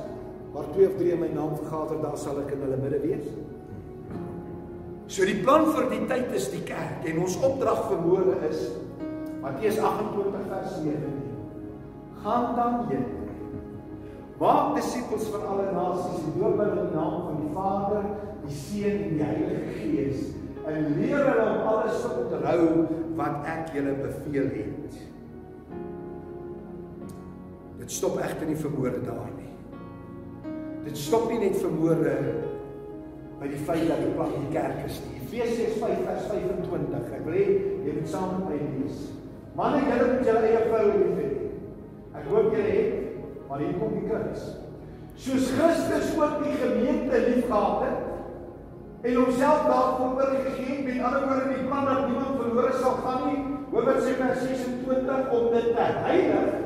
Waar 0.54 0.70
twee 0.74 0.88
of 0.88 0.96
drie 1.00 1.12
in 1.16 1.20
my 1.20 1.32
naam 1.34 1.56
vergader, 1.58 2.02
daar 2.04 2.18
sal 2.18 2.40
ek 2.44 2.54
in 2.54 2.62
hulle 2.62 2.78
midde 2.78 3.00
wees. 3.02 3.26
So 5.10 5.26
die 5.28 5.40
plan 5.42 5.66
vir 5.74 5.90
die 5.92 6.04
tyd 6.10 6.32
is 6.38 6.48
die 6.54 6.62
kerk 6.68 7.06
en 7.10 7.24
ons 7.26 7.40
opdrag 7.44 7.88
vermoë 7.90 8.38
is 8.50 8.62
Matteus 9.44 9.80
28 9.82 10.46
vers 10.48 10.78
9. 10.86 11.10
Gaan 12.24 12.56
dan 12.56 12.78
heen. 12.92 13.10
Maak 14.40 14.78
disippels 14.78 15.28
van 15.34 15.44
alle 15.52 15.68
nasies 15.76 16.22
en 16.22 16.38
doop 16.38 16.62
hulle 16.62 16.72
in 16.72 16.80
die 16.80 16.96
naam 16.96 17.18
van 17.28 17.42
die 17.42 17.52
Vader, 17.58 18.08
die 18.46 18.56
Seun 18.62 19.04
en 19.08 19.18
die 19.18 19.28
Heilige 19.28 19.76
Gees 19.82 20.24
en 20.64 20.94
leer 20.96 21.26
hulle 21.28 21.48
om 21.58 21.68
alles 21.74 22.02
te 22.02 22.12
onthou 22.24 22.68
wat 23.20 23.50
ek 23.52 23.74
julle 23.76 23.98
beveel 24.00 24.52
het. 24.56 25.00
Dit 27.82 27.92
stop 27.92 28.22
egter 28.24 28.48
nie 28.48 28.60
vermoë 28.60 29.02
daar 29.04 29.32
nie. 29.36 29.43
Dit 30.84 30.98
stop 31.00 31.30
nie 31.32 31.40
net 31.40 31.56
vermoere 31.62 32.16
by 33.40 33.50
die 33.52 33.62
feit 33.68 33.86
dat 33.88 34.02
die 34.04 34.12
plan 34.18 34.34
die 34.36 34.52
kerk 34.52 34.82
is 34.84 35.00
nie. 35.06 35.22
Efesiërs 35.22 35.80
5 35.80 36.02
vers 36.08 36.26
25. 36.32 37.06
Ek 37.18 37.24
wil 37.28 37.38
hê 37.38 37.46
jy 37.86 37.94
moet 37.96 38.12
saam 38.12 38.34
met 38.36 38.50
my 38.50 38.58
lees. 38.60 39.06
Manne, 39.56 39.84
julle 39.88 40.10
moet 40.12 40.28
julle 40.28 40.44
eie 40.50 40.62
vroue 40.68 40.98
lief 40.98 41.22
hê. 41.22 41.30
Ek 42.20 42.28
hoop 42.30 42.52
julle 42.54 42.76
het, 42.76 43.16
maar 43.48 43.64
hier 43.64 43.78
kom 43.80 43.96
die 43.96 44.06
kruis. 44.10 44.46
Soos 45.24 45.52
Christus 45.56 46.16
ook 46.18 46.40
die 46.44 46.56
gemeente 46.58 47.22
liefgehad 47.28 47.86
het 47.88 48.10
en 49.04 49.18
homself 49.20 49.66
daarvoor 49.68 50.14
oorgegee 50.16 50.68
het, 50.70 50.86
met 50.88 51.04
ander 51.04 51.26
woorde 51.28 51.50
die 51.52 51.66
plan 51.68 51.88
dat 51.90 52.06
niemand 52.08 52.38
verlore 52.40 52.72
sal 52.80 53.00
gaan 53.04 53.26
nie. 53.28 53.42
Hoewel 53.74 54.00
sê 54.04 54.16
vers 54.20 54.44
26 54.48 55.34
om 55.38 55.50
dit 55.54 55.70
te 55.76 55.88
heilig 56.08 56.60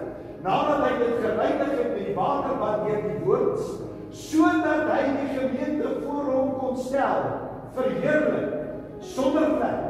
nadat 0.45 0.83
hy 0.85 0.91
dit 1.01 1.21
gereinig 1.23 1.71
het 1.73 1.91
met 1.91 2.03
die 2.05 2.15
water 2.17 2.59
wat 2.61 2.83
deur 2.85 3.05
die 3.07 3.21
woord 3.25 3.86
sodat 4.11 4.87
hy 4.91 5.03
die 5.17 5.29
gemeente 5.35 5.93
voor 6.05 6.31
hom 6.31 6.55
kon 6.61 6.79
stel 6.79 7.27
verheerlik 7.77 8.55
sonder 8.99 9.53
vlek 9.57 9.83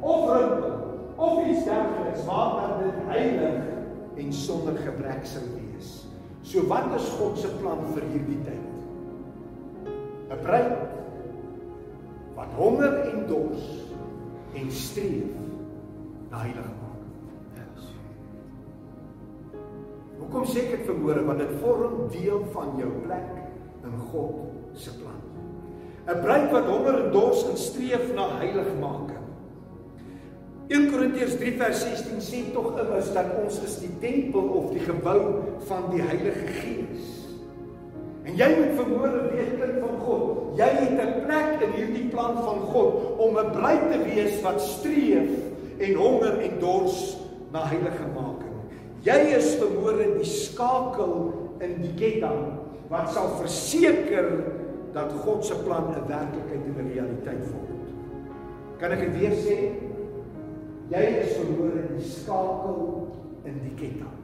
of 0.00 0.30
rimpel 0.30 0.78
of 1.16 1.46
iets 1.46 1.64
dergeliks 1.64 2.24
maar 2.26 2.56
dat 2.60 2.78
dit 2.84 3.02
heilig 3.10 4.22
en 4.22 4.32
sonder 4.32 4.78
gebrek 4.84 5.26
sou 5.26 5.44
wees 5.56 5.62
So 6.42 6.66
wat 6.68 6.90
is 6.98 7.06
God 7.16 7.38
se 7.38 7.48
plan 7.62 7.78
vir 7.94 8.04
hierdie 8.12 8.40
tyd? 8.44 8.66
'n 10.32 10.40
Bruid 10.42 10.72
wat 12.36 12.52
honger 12.58 12.96
en 13.12 13.26
dors 13.28 13.64
en 14.58 14.70
streef 14.70 15.32
na 16.32 16.42
heiligmaking. 16.42 17.14
Yes. 17.56 17.88
Hoekom 20.18 20.44
sê 20.48 20.64
ek 20.64 20.74
dit 20.74 20.86
vermoere 20.88 21.24
want 21.28 21.44
dit 21.44 21.54
vorm 21.62 22.08
deel 22.12 22.44
van 22.56 22.74
jou 22.80 22.90
plek 23.06 23.41
in 23.84 23.98
God 24.10 24.34
se 24.74 24.90
plan. 24.98 25.20
'n 26.06 26.20
Bruid 26.20 26.50
wat 26.50 26.66
honger 26.66 27.04
en 27.04 27.10
dors 27.12 27.48
en 27.48 27.56
streef 27.56 28.14
na 28.14 28.28
heiligmaking. 28.38 29.22
1 30.72 30.90
Korintiërs 30.90 31.36
3 31.36 31.52
vers 31.60 31.82
16 31.84 32.20
sê 32.24 32.40
tog 32.54 32.78
immers 32.80 33.12
dat 33.12 33.34
ons 33.42 33.58
is 33.62 33.76
die 33.82 33.92
tempel 34.00 34.48
of 34.58 34.70
die 34.72 34.82
gebou 34.82 35.42
van 35.68 35.90
die 35.92 36.00
Heilige 36.02 36.46
Gees. 36.62 37.10
En 38.22 38.38
jy 38.38 38.48
moet 38.56 38.78
vermoere 38.78 39.26
weet 39.34 39.58
kind 39.60 39.78
van 39.82 39.98
God, 40.06 40.56
jy 40.56 40.70
het 40.78 40.98
'n 41.02 41.26
plek 41.26 41.62
in 41.66 41.72
hierdie 41.76 42.08
plan 42.08 42.34
van 42.38 42.60
God 42.72 43.18
om 43.18 43.38
'n 43.38 43.52
bruid 43.52 43.84
te 43.92 43.98
wees 44.06 44.40
wat 44.42 44.60
streef 44.60 45.30
en 45.78 45.94
honger 45.94 46.38
en 46.38 46.58
dors 46.58 47.16
na 47.52 47.66
heilige 47.66 48.06
making. 48.14 48.56
Jy 49.02 49.36
is 49.36 49.54
vermoere 49.54 50.14
die 50.16 50.24
skakel 50.24 51.32
in 51.60 51.80
die 51.82 51.94
ketting 51.98 52.61
wat 52.92 53.08
sal 53.12 53.30
verseker 53.40 54.28
dat 54.92 55.12
God 55.24 55.44
se 55.44 55.56
plan 55.64 55.88
'n 55.88 56.06
werklikheid 56.06 56.64
en 56.68 56.74
'n 56.76 56.92
realiteit 56.92 57.44
word. 57.52 57.70
Kan 58.78 58.90
ek 58.90 59.00
dit 59.00 59.18
weer 59.18 59.36
sê? 59.46 59.58
Jy 60.88 61.04
is 61.24 61.36
verhoor 61.36 61.72
in 61.72 61.96
die 61.96 62.08
skakel 62.08 63.08
in 63.44 63.60
die 63.64 63.74
ketting. 63.80 64.18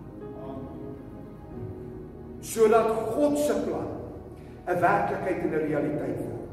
Sodat 2.40 2.88
God 3.14 3.38
se 3.38 3.54
plan 3.64 3.88
'n 4.66 4.80
werklikheid 4.80 5.38
en 5.42 5.52
'n 5.52 5.66
realiteit 5.68 6.18
word. 6.18 6.48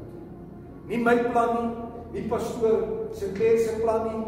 Nie 0.88 0.98
my 0.98 1.16
plan 1.16 1.52
nie, 1.60 1.74
nie 2.12 2.28
pastoor 2.28 3.10
Sinclair 3.12 3.58
se 3.58 3.80
plan 3.80 4.02
nie, 4.08 4.24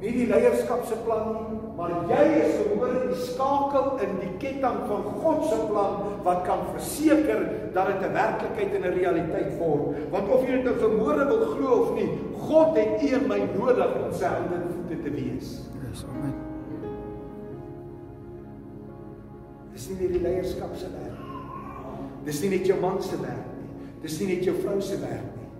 nie 0.00 0.12
die 0.12 0.26
leierskap 0.26 0.84
se 0.84 0.94
plan 1.04 1.32
nie, 1.32 1.63
maar 1.74 1.90
jy 2.06 2.24
is 2.38 2.52
verhoor 2.60 2.92
in 2.94 3.08
die 3.10 3.24
skakel 3.26 3.88
in 4.04 4.12
die 4.20 4.30
ketting 4.42 4.76
van 4.86 5.06
God 5.22 5.40
se 5.48 5.56
plan 5.66 5.96
wat 6.26 6.44
kan 6.46 6.62
verseker 6.70 7.42
dat 7.74 7.90
dit 7.90 8.04
'n 8.08 8.12
werklikheid 8.14 8.74
en 8.74 8.82
'n 8.82 8.98
realiteit 8.98 9.58
word. 9.58 9.96
Want 10.10 10.28
of 10.28 10.46
jy 10.46 10.52
dit 10.52 10.64
nou 10.64 10.76
vermoere 10.78 11.26
wil 11.26 11.44
glo 11.54 11.82
of 11.82 11.94
nie, 11.94 12.08
God 12.38 12.76
het 12.76 13.02
u 13.02 13.08
en 13.08 13.26
my 13.28 13.40
nodig 13.58 13.90
om 14.04 14.12
sy 14.12 14.24
hande 14.24 14.54
en 14.54 14.70
voete 14.70 15.02
te 15.02 15.10
wees. 15.10 15.48
Yes, 15.90 16.04
amen. 16.08 16.34
Dis 19.72 19.88
nie 19.88 19.98
net 20.00 20.12
die 20.12 20.20
leierskap 20.20 20.76
se 20.76 20.86
werk 20.92 21.18
nie. 21.18 21.40
Dis 22.24 22.40
nie 22.40 22.50
net 22.50 22.66
jou 22.66 22.80
man 22.80 23.02
se 23.02 23.16
werk 23.20 23.46
nie. 23.58 23.88
Dis 24.02 24.20
nie 24.20 24.28
net 24.34 24.44
jou 24.44 24.54
vrou 24.62 24.80
se 24.80 25.00
werk 25.00 25.30
nie. 25.36 25.50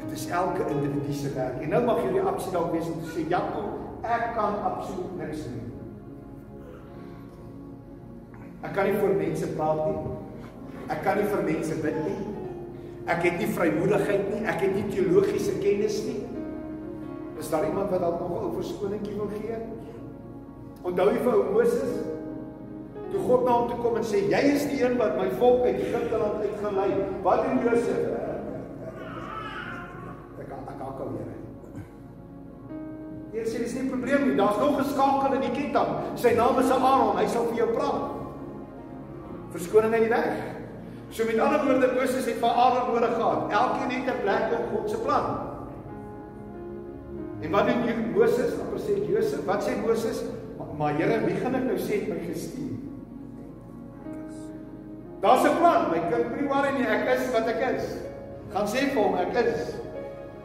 Dit 0.00 0.18
is 0.18 0.28
elke 0.28 0.64
individu 0.70 1.12
se 1.12 1.32
werk. 1.34 1.62
En 1.62 1.68
nou 1.68 1.84
mag 1.84 2.02
jy 2.02 2.12
reaksie 2.12 2.52
dalk 2.52 2.72
wees 2.72 2.86
om 2.86 3.02
te 3.02 3.10
sê, 3.12 3.28
"Ja, 3.28 3.42
ek 4.08 4.34
kan 4.34 4.62
absoluut 4.62 5.16
niks 5.18 5.44
doen." 5.44 5.72
Ek 8.66 8.72
kan 8.74 8.88
nie 8.88 8.98
vir 8.98 9.14
mense 9.14 9.46
praat 9.54 9.82
nie. 9.86 10.16
Ek 10.90 11.02
kan 11.04 11.18
nie 11.20 11.28
vir 11.30 11.42
mense 11.42 11.76
bid 11.82 11.98
nie. 12.06 12.18
Ek 13.06 13.22
het 13.22 13.38
nie 13.38 13.50
vrymoedigheid 13.54 14.24
nie. 14.32 14.42
Ek 14.50 14.60
het 14.64 14.74
nie 14.74 14.86
teologiese 14.90 15.54
kennis 15.62 16.00
nie. 16.06 16.22
Is 17.38 17.50
daar 17.52 17.66
iemand 17.68 17.90
wat 17.90 18.00
dalk 18.00 18.20
nog 18.20 18.42
'n 18.42 18.54
verskoningkie 18.56 19.14
wil 19.14 19.30
gee? 19.38 19.56
Onthou 20.82 21.10
jy 21.10 21.18
vir 21.18 21.34
ou 21.34 21.52
Moses? 21.52 21.92
Toe 23.10 23.20
God 23.20 23.44
na 23.44 23.52
hom 23.52 23.68
toe 23.68 23.78
kom 23.82 23.96
en 23.96 24.02
sê, 24.02 24.18
"Jy 24.30 24.42
is 24.54 24.66
die 24.66 24.82
een 24.82 24.96
wat 24.96 25.16
my 25.16 25.30
volk 25.30 25.64
uit 25.64 25.76
Egipte 25.76 26.18
land 26.18 26.42
uitgelei." 26.42 26.90
Wat 27.22 27.42
doen 27.44 27.70
Josef? 27.70 28.25
Hier 33.36 33.44
sê 33.44 33.58
dis 33.60 33.74
nie 33.76 33.82
'n 33.84 33.90
probleem 33.92 34.28
nie. 34.28 34.36
Daar's 34.36 34.56
nog 34.56 34.80
'n 34.80 34.84
skakel 34.84 35.34
in 35.34 35.40
die 35.40 35.50
ketting. 35.58 35.90
Sy 36.14 36.30
naam 36.34 36.58
is 36.58 36.70
Aaron. 36.70 37.16
Hy 37.16 37.26
sal 37.26 37.44
vir 37.44 37.56
jou 37.56 37.68
praat. 37.76 38.02
Verskoning 39.52 39.92
uit 39.92 40.02
die 40.02 40.08
weg. 40.08 40.36
So 41.10 41.24
met 41.24 41.38
ander 41.38 41.64
woorde, 41.64 41.92
Moses 41.92 42.24
het 42.24 42.38
vir 42.40 42.48
Aaron 42.48 42.94
nodig 42.94 43.14
gehad. 43.14 43.52
Elkeen 43.52 43.90
het 43.90 44.14
'n 44.14 44.20
plek 44.22 44.44
in 44.56 44.64
God 44.72 44.90
se 44.90 44.96
plan. 44.96 45.26
En 47.42 47.50
wat 47.50 47.66
doen 47.66 48.12
Moses? 48.14 48.52
Amper 48.60 48.80
sê 48.80 49.12
Josef, 49.12 49.44
wat 49.44 49.62
sê 49.68 49.86
Moses? 49.86 50.22
Maar 50.78 50.94
Here, 50.94 51.24
wie 51.24 51.34
gaan 51.34 51.54
ek 51.54 51.64
nou 51.64 51.78
sê 51.78 51.92
het 52.00 52.08
my 52.08 52.18
gestuur? 52.32 52.76
Daar's 55.20 55.44
'n 55.44 55.56
plan, 55.58 55.90
my 55.90 56.00
kind, 56.10 56.28
moenie 56.28 56.48
worry 56.48 56.72
nie, 56.78 56.86
ek 56.86 57.18
is 57.18 57.32
wat 57.32 57.46
ek 57.46 57.76
is. 57.76 57.84
Gaan 58.52 58.66
sê 58.66 58.92
vir 58.92 59.02
hom 59.02 59.14
ek 59.14 59.34
is 59.34 59.74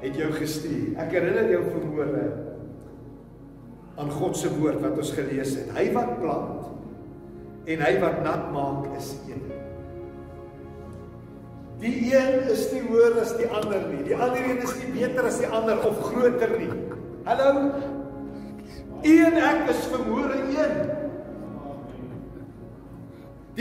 het 0.01 0.15
jou 0.15 0.32
gestuur. 0.32 0.97
Ek 0.97 1.12
herinner 1.12 1.49
jou 1.49 1.63
vermoere 1.63 2.51
aan 3.99 4.12
God 4.12 4.38
se 4.38 4.51
woord 4.60 4.82
wat 4.84 4.97
ons 4.97 5.12
gelees 5.15 5.56
het. 5.60 5.71
Hy 5.75 5.89
wat 5.95 6.13
plant 6.19 6.69
en 7.71 7.84
hy 7.86 7.91
wat 8.01 8.21
nat 8.25 8.47
maak 8.54 8.88
is 8.97 9.12
een. 9.27 9.43
Die 11.82 11.95
een 12.13 12.45
is 12.54 12.67
nie 12.73 12.84
hoër 12.86 13.19
as 13.23 13.34
die 13.39 13.49
ander 13.49 13.82
nie. 13.89 14.04
Die 14.06 14.17
ander 14.17 14.43
een 14.45 14.62
is 14.62 14.73
nie 14.80 14.91
beter 14.99 15.25
as 15.25 15.39
die 15.41 15.49
ander 15.49 15.82
of 15.88 15.97
groter 16.12 16.54
nie. 16.60 16.71
Hallo. 17.25 17.71
Een 19.01 19.38
ek 19.41 19.69
is 19.73 19.88
vermoere 19.89 20.43
een. 20.45 20.75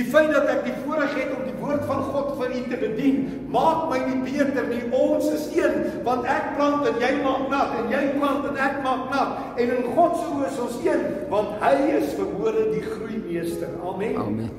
Die 0.00 0.08
feit 0.08 0.30
dat 0.32 0.46
ek 0.48 0.62
die 0.64 0.76
voorreg 0.80 1.12
het 1.12 1.32
om 1.36 1.42
die 1.44 1.56
woord 1.60 1.82
van 1.84 1.98
God 2.08 2.30
vir 2.38 2.54
u 2.56 2.60
te 2.70 2.76
bedien, 2.80 3.16
maak 3.52 3.82
my 3.90 3.98
nie 4.06 4.20
beter 4.24 4.70
nie. 4.70 4.80
Ons 4.96 5.26
is 5.28 5.50
een, 5.52 5.74
want 6.06 6.24
ek 6.24 6.54
plant 6.56 6.86
en 6.88 6.96
jy 7.02 7.10
maak 7.20 7.50
nat 7.52 7.74
en 7.82 7.92
jy 7.92 8.00
plant 8.14 8.46
en 8.48 8.56
ek 8.64 8.78
maak 8.86 9.10
nat. 9.12 9.34
En 9.60 9.74
in 9.74 9.90
God 9.92 10.16
se 10.16 10.30
oë 10.30 10.46
is 10.48 10.62
ons 10.64 10.78
een, 10.86 11.04
want 11.28 11.60
hy 11.60 11.74
is 11.98 12.16
verhoore 12.16 12.64
die 12.70 12.86
groeimeester. 12.86 13.76
Amen. 13.92 14.16
Amen. 14.24 14.56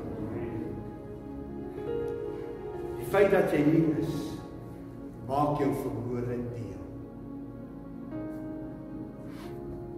Die 3.00 3.10
feit 3.10 3.34
dat 3.34 3.58
jy 3.58 3.66
hier 3.66 4.06
is, 4.06 4.14
maak 5.26 5.58
jou 5.64 5.72
verhoore 5.82 6.38
deel. 6.38 6.80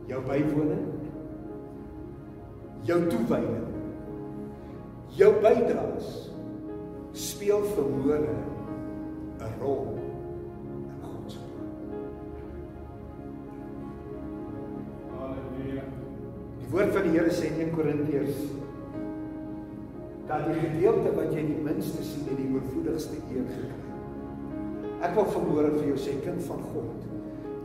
Jou 0.08 0.24
bywoning, 0.32 0.90
jou 2.88 3.04
toewyding 3.12 3.73
jou 5.18 5.30
bydraes 5.44 6.10
speel 7.14 7.62
verhoore 7.76 8.34
'n 9.40 9.54
rol 9.62 10.00
in 10.66 10.98
God 11.02 11.32
se 11.32 11.38
plan. 11.38 11.70
Halleluja. 15.20 15.86
Die 16.60 16.70
woord 16.72 16.94
van 16.96 17.04
die 17.04 17.20
Here 17.20 17.30
sê 17.30 17.46
in 17.52 17.62
1 17.68 17.72
Korintiërs 17.76 18.38
dat 20.28 20.46
die 20.48 20.60
gedeelte 20.60 21.16
wat 21.16 21.34
jy 21.36 21.44
die 21.46 21.62
minste 21.62 22.04
sien 22.04 22.28
en 22.32 22.40
die 22.40 22.50
oorvloedigste 22.56 23.20
eer 23.30 23.46
gekry. 23.52 23.82
Ek 25.04 25.16
wil 25.16 25.26
verhoore 25.26 25.72
vir 25.78 25.88
jou 25.92 25.98
sê 26.00 26.16
kind 26.24 26.42
van 26.48 26.62
God. 26.74 27.10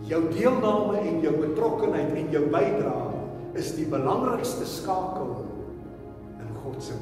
Jou 0.09 0.23
deelname 0.33 0.99
en 0.99 1.21
jou 1.23 1.33
betrokkeheid 1.39 2.17
en 2.19 2.33
jou 2.35 2.45
bydrae 2.51 3.23
is 3.55 3.73
die 3.77 3.87
belangrikste 3.87 4.67
skakel 4.67 5.47
in 6.43 6.51
God 6.63 6.83
se 6.83 6.99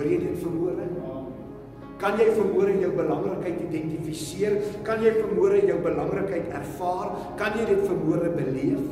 Hoor 0.00 0.08
jy 0.08 0.16
dit 0.16 0.36
vermoere? 0.40 0.84
Kan 2.00 2.14
jy 2.16 2.30
vermoere 2.32 2.72
jou 2.80 2.88
belangrikheid 2.96 3.58
identifiseer? 3.66 4.54
Kan 4.86 5.02
jy 5.04 5.10
vermoere 5.18 5.58
jou 5.68 5.76
belangrikheid 5.84 6.48
ervaar? 6.56 7.10
Kan 7.36 7.58
jy 7.60 7.66
dit 7.68 7.82
vermoere 7.84 8.30
beleef? 8.32 8.86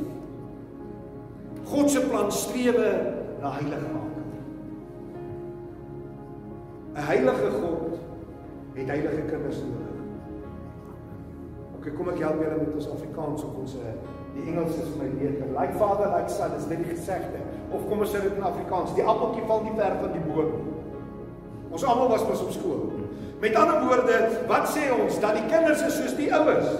God 1.71 1.88
se 1.88 2.05
plan 2.11 2.29
strewe 2.29 2.90
na 3.40 3.55
heiligmaking. 3.57 4.37
'n 6.92 7.09
Heilige 7.09 7.51
God 7.57 7.97
het 8.75 8.88
heilige 8.88 9.25
kinders 9.33 9.64
nodig. 9.64 9.97
OK, 11.79 11.92
kom 11.97 12.09
ek 12.12 12.21
help 12.21 12.42
julle 12.42 12.61
met 12.61 12.75
ons 12.75 12.90
Afrikaans 12.92 13.44
of 13.44 13.57
ons 13.57 13.77
die 14.35 14.44
Engels 14.44 14.77
is 14.77 14.97
my 14.97 15.09
beter. 15.09 15.47
Like 15.57 15.73
father, 15.79 16.12
like 16.12 16.29
son 16.29 16.53
is 16.53 16.64
dit 16.64 16.85
die 16.85 16.90
gesegde. 16.92 17.40
Of 17.73 17.88
kom 17.88 18.05
ons 18.05 18.12
sê 18.12 18.21
dit 18.21 18.37
in 18.37 18.42
Afrikaans, 18.42 18.92
die 18.94 19.07
appeltjie 19.07 19.47
val 19.49 19.64
nie 19.64 19.77
ver 19.79 19.97
van 20.03 20.12
die 20.12 20.27
boom 20.29 20.53
nie. 20.59 20.77
Ons 21.70 21.85
almal 21.85 22.09
was 22.09 22.24
mos 22.28 22.42
op 22.42 22.50
skool. 22.50 22.92
Met 23.40 23.54
ander 23.54 23.83
woorde, 23.87 24.18
wat 24.50 24.70
sê 24.72 24.88
ons 24.94 25.20
dat 25.22 25.37
die 25.38 25.46
kinders 25.50 25.83
is 25.87 25.98
soos 26.00 26.16
die 26.18 26.31
ouers? 26.35 26.70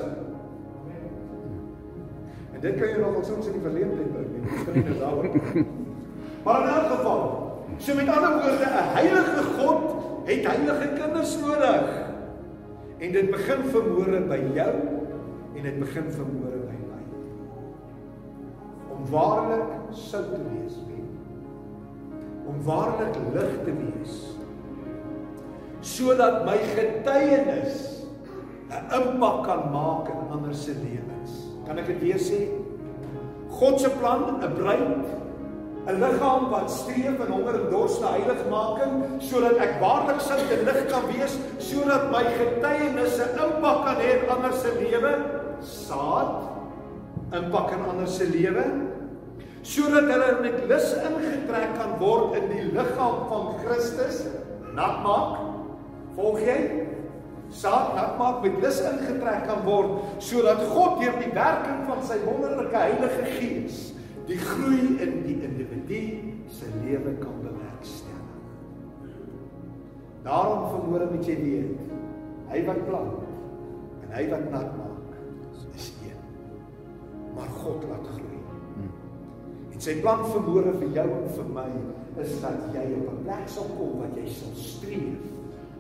En 2.57 2.65
dit 2.65 2.75
kan 2.81 2.89
jy 2.91 2.97
nog 2.99 3.21
soms 3.27 3.47
in 3.47 3.59
die 3.59 3.63
verleentheid 3.63 4.09
bring, 4.15 4.33
nie 4.33 4.43
miskien 4.49 4.89
nou 4.89 4.97
daaroor. 5.03 5.29
Maar 6.45 6.63
in 6.63 6.69
elk 6.69 6.87
geval, 6.95 7.23
so 7.77 7.95
met 7.95 8.09
ander 8.09 8.33
woorde, 8.33 8.67
'n 8.67 8.93
heilige 8.97 9.43
God 9.59 9.83
het 10.25 10.47
heilige 10.47 10.89
kinders 11.01 11.39
nodig. 11.41 11.89
En 12.99 13.13
dit 13.13 13.31
begin 13.31 13.63
vermoere 13.65 14.21
by 14.21 14.41
jou 14.55 14.75
en 15.55 15.63
dit 15.63 15.79
begin 15.79 16.11
vermoere 16.11 16.61
by 16.71 16.79
my. 16.89 17.03
Om 18.97 19.11
waarlik 19.11 19.69
sout 19.91 20.35
te 20.35 20.41
wees, 20.53 20.75
om 22.47 22.63
waarlik 22.65 23.15
lig 23.35 23.53
te 23.65 23.73
wees 23.77 24.38
sodat 25.95 26.45
my 26.47 26.59
getuienis 26.75 27.77
'n 28.69 28.83
impak 28.99 29.45
kan 29.47 29.63
maak 29.73 30.11
in 30.13 30.33
ander 30.33 30.55
se 30.55 30.73
lewens. 30.77 31.33
Kan 31.67 31.79
ek 31.79 31.87
dit 31.87 32.01
weer 32.01 32.21
sê? 32.21 32.41
God 33.49 33.81
se 33.81 33.89
plan, 34.01 34.41
'n 34.43 34.55
bruid, 34.55 35.05
'n 35.89 36.01
liggaam 36.05 36.51
wat 36.51 36.71
streef 36.71 37.17
en 37.25 37.33
honger 37.33 37.55
en 37.61 37.71
dors 37.71 38.01
na 38.01 38.13
heiligmaking 38.19 39.23
sodat 39.25 39.57
ek 39.57 39.81
waarlik 39.81 40.21
sout 40.21 40.53
en 40.53 40.65
lig 40.69 40.81
kan 40.93 41.05
wees, 41.09 41.39
sodat 41.59 42.11
my 42.13 42.25
getuienis 42.37 43.19
'n 43.19 43.33
impak 43.47 43.79
kan 43.85 43.97
hê 43.97 44.11
in 44.21 44.31
ander 44.31 44.53
se 44.53 44.71
lewe, 44.77 45.13
saad 45.61 46.49
impak 47.33 47.73
in 47.73 47.85
ander 47.85 48.09
se 48.09 48.25
lewe 48.25 48.65
sodat 49.63 50.09
hulle 50.09 50.29
met 50.41 50.59
lus 50.71 50.93
ingetrek 51.05 51.75
kan 51.77 51.97
word 52.01 52.37
in 52.39 52.47
die 52.53 52.67
liggaam 52.73 53.27
van 53.29 53.51
Christus 53.63 54.23
nat 54.77 55.03
maak 55.05 55.58
volg 56.19 56.41
jy 56.43 56.59
saad 57.55 57.95
nat 57.97 58.17
maak 58.19 58.43
met 58.45 58.59
lus 58.63 58.81
ingetrek 58.91 59.47
kan 59.49 59.63
word 59.67 60.23
sodat 60.25 60.65
God 60.73 60.99
deur 61.01 61.17
die 61.23 61.31
werking 61.37 61.85
van 61.89 62.03
sy 62.05 62.19
wonderlike 62.25 62.75
Heilige 62.75 63.29
Gees 63.37 63.79
die 64.29 64.41
groei 64.43 64.99
in 65.05 65.23
die 65.25 65.39
individu 65.47 66.01
se 66.53 66.69
lewe 66.83 67.15
kan 67.23 67.39
bewerkstellig? 67.45 68.35
Daarom 70.27 70.67
vermoere 70.75 71.09
moet 71.15 71.31
jy 71.31 71.39
weet 71.41 71.95
hy 72.51 72.65
wat 72.67 72.83
plant 72.89 73.25
en 74.03 74.13
hy 74.17 74.27
wat 74.33 74.51
nat 74.53 74.77
maak 74.77 75.17
is 75.79 75.89
een. 76.03 76.21
Maar 77.37 77.51
God 77.63 77.85
laat 77.89 78.07
groei. 78.11 78.43
En 79.73 79.83
sy 79.85 79.99
plan 80.03 80.25
vermoere 80.27 80.75
vir 80.81 80.95
jou 80.97 81.09
en 81.21 81.27
vir 81.39 81.51
my 81.55 81.69
is 82.19 82.39
dat 82.43 82.65
jy 82.75 82.87
op 82.99 83.11
'n 83.15 83.25
plek 83.25 83.49
sal 83.49 83.69
kom 83.79 84.01
wat 84.03 84.17
jy 84.19 84.27
sal 84.27 84.55
streef 84.59 85.38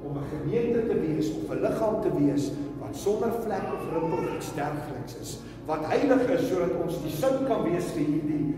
om 0.08 0.18
'n 0.18 0.30
gemeente 0.34 0.86
te 0.88 0.96
wees 1.00 1.28
of 1.36 1.50
'n 1.50 1.60
liggaam 1.60 2.00
te 2.02 2.12
wees 2.16 2.50
wat 2.80 2.96
sonder 2.96 3.32
vlek 3.44 3.66
of 3.76 3.82
rimpel 3.92 4.18
of 4.18 4.34
iets 4.36 4.54
dergeliks 4.54 5.16
is, 5.20 5.38
wat 5.66 5.84
heilig 5.84 6.22
is 6.36 6.48
sodat 6.48 6.72
ons 6.84 7.02
die 7.02 7.12
sout 7.12 7.46
kan 7.46 7.62
wees 7.62 7.84
vir 7.96 8.04
hierdie 8.04 8.48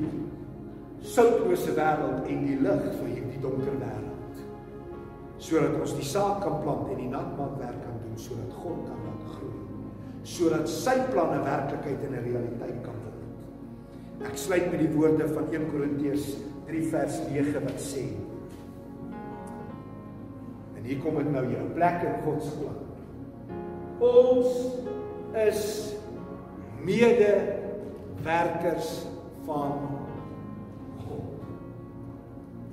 soutlose 1.01 1.73
wêreld 1.75 2.29
en 2.29 2.47
die 2.47 2.59
lig 2.61 2.83
vir 2.99 3.09
hierdie 3.09 3.41
donker 3.43 3.77
wêreld. 3.81 4.43
Sodat 5.41 5.79
ons 5.81 5.95
die 5.97 6.05
saak 6.05 6.43
kan 6.45 6.61
plant 6.63 6.91
en 6.93 7.01
die 7.01 7.09
natmaakwerk 7.09 7.81
kan 7.85 8.01
doen 8.05 8.19
sodat 8.21 8.53
God 8.63 8.85
kan 8.89 8.99
laat 9.07 9.25
groei. 9.35 9.63
Sodat 10.23 10.69
sy 10.69 10.97
planne 11.13 11.41
werklikheid 11.45 12.05
en 12.07 12.15
'n 12.15 12.25
realiteit 12.29 12.81
kan 12.85 12.99
word. 13.05 14.29
Ek 14.31 14.37
sluit 14.37 14.71
met 14.71 14.81
die 14.81 14.93
woorde 14.93 15.29
van 15.29 15.47
1 15.51 15.71
Korintiërs 15.71 16.37
3 16.67 16.83
vers 16.83 17.15
9 17.33 17.65
wat 17.65 17.81
sê: 17.81 18.05
En 20.81 20.87
hier 20.89 20.99
kom 21.05 21.17
dit 21.21 21.29
nou 21.33 21.45
jou 21.45 21.65
plek 21.77 22.03
in 22.09 22.15
God 22.25 22.43
se 22.43 22.53
plan. 22.57 22.77
Ons 24.01 24.47
is 25.37 25.65
mede 26.81 27.35
werkers 28.25 28.89
van 29.45 29.77
God. 31.05 31.45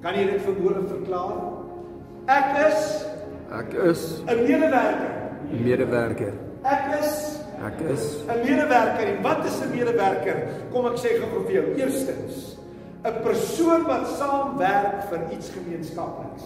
Kan 0.02 0.16
jy 0.16 0.24
dit 0.32 0.42
verwoorde 0.48 0.86
verklaar? 0.88 1.42
Ek 2.32 2.56
is 2.68 2.88
Ek 3.52 3.74
is 3.74 4.22
'n 4.28 4.44
medewerker. 4.44 5.12
medewerker. 5.52 6.34
Ek 6.64 7.00
is 7.00 7.40
Ek 7.64 7.80
is 7.92 8.24
'n 8.28 8.40
medewerker. 8.44 9.08
En 9.16 9.22
wat 9.24 9.46
is 9.46 9.60
'n 9.62 9.70
medewerker? 9.72 10.48
Kom 10.72 10.86
ek 10.86 10.98
sê 10.98 11.20
gou 11.20 11.44
vir 11.46 11.52
jou. 11.54 11.66
Eerstens, 11.76 12.58
'n 13.04 13.22
persoon 13.24 13.84
wat 13.84 14.08
saamwerk 14.08 15.04
vir 15.10 15.20
iets 15.32 15.50
gemeenskapliks. 15.50 16.44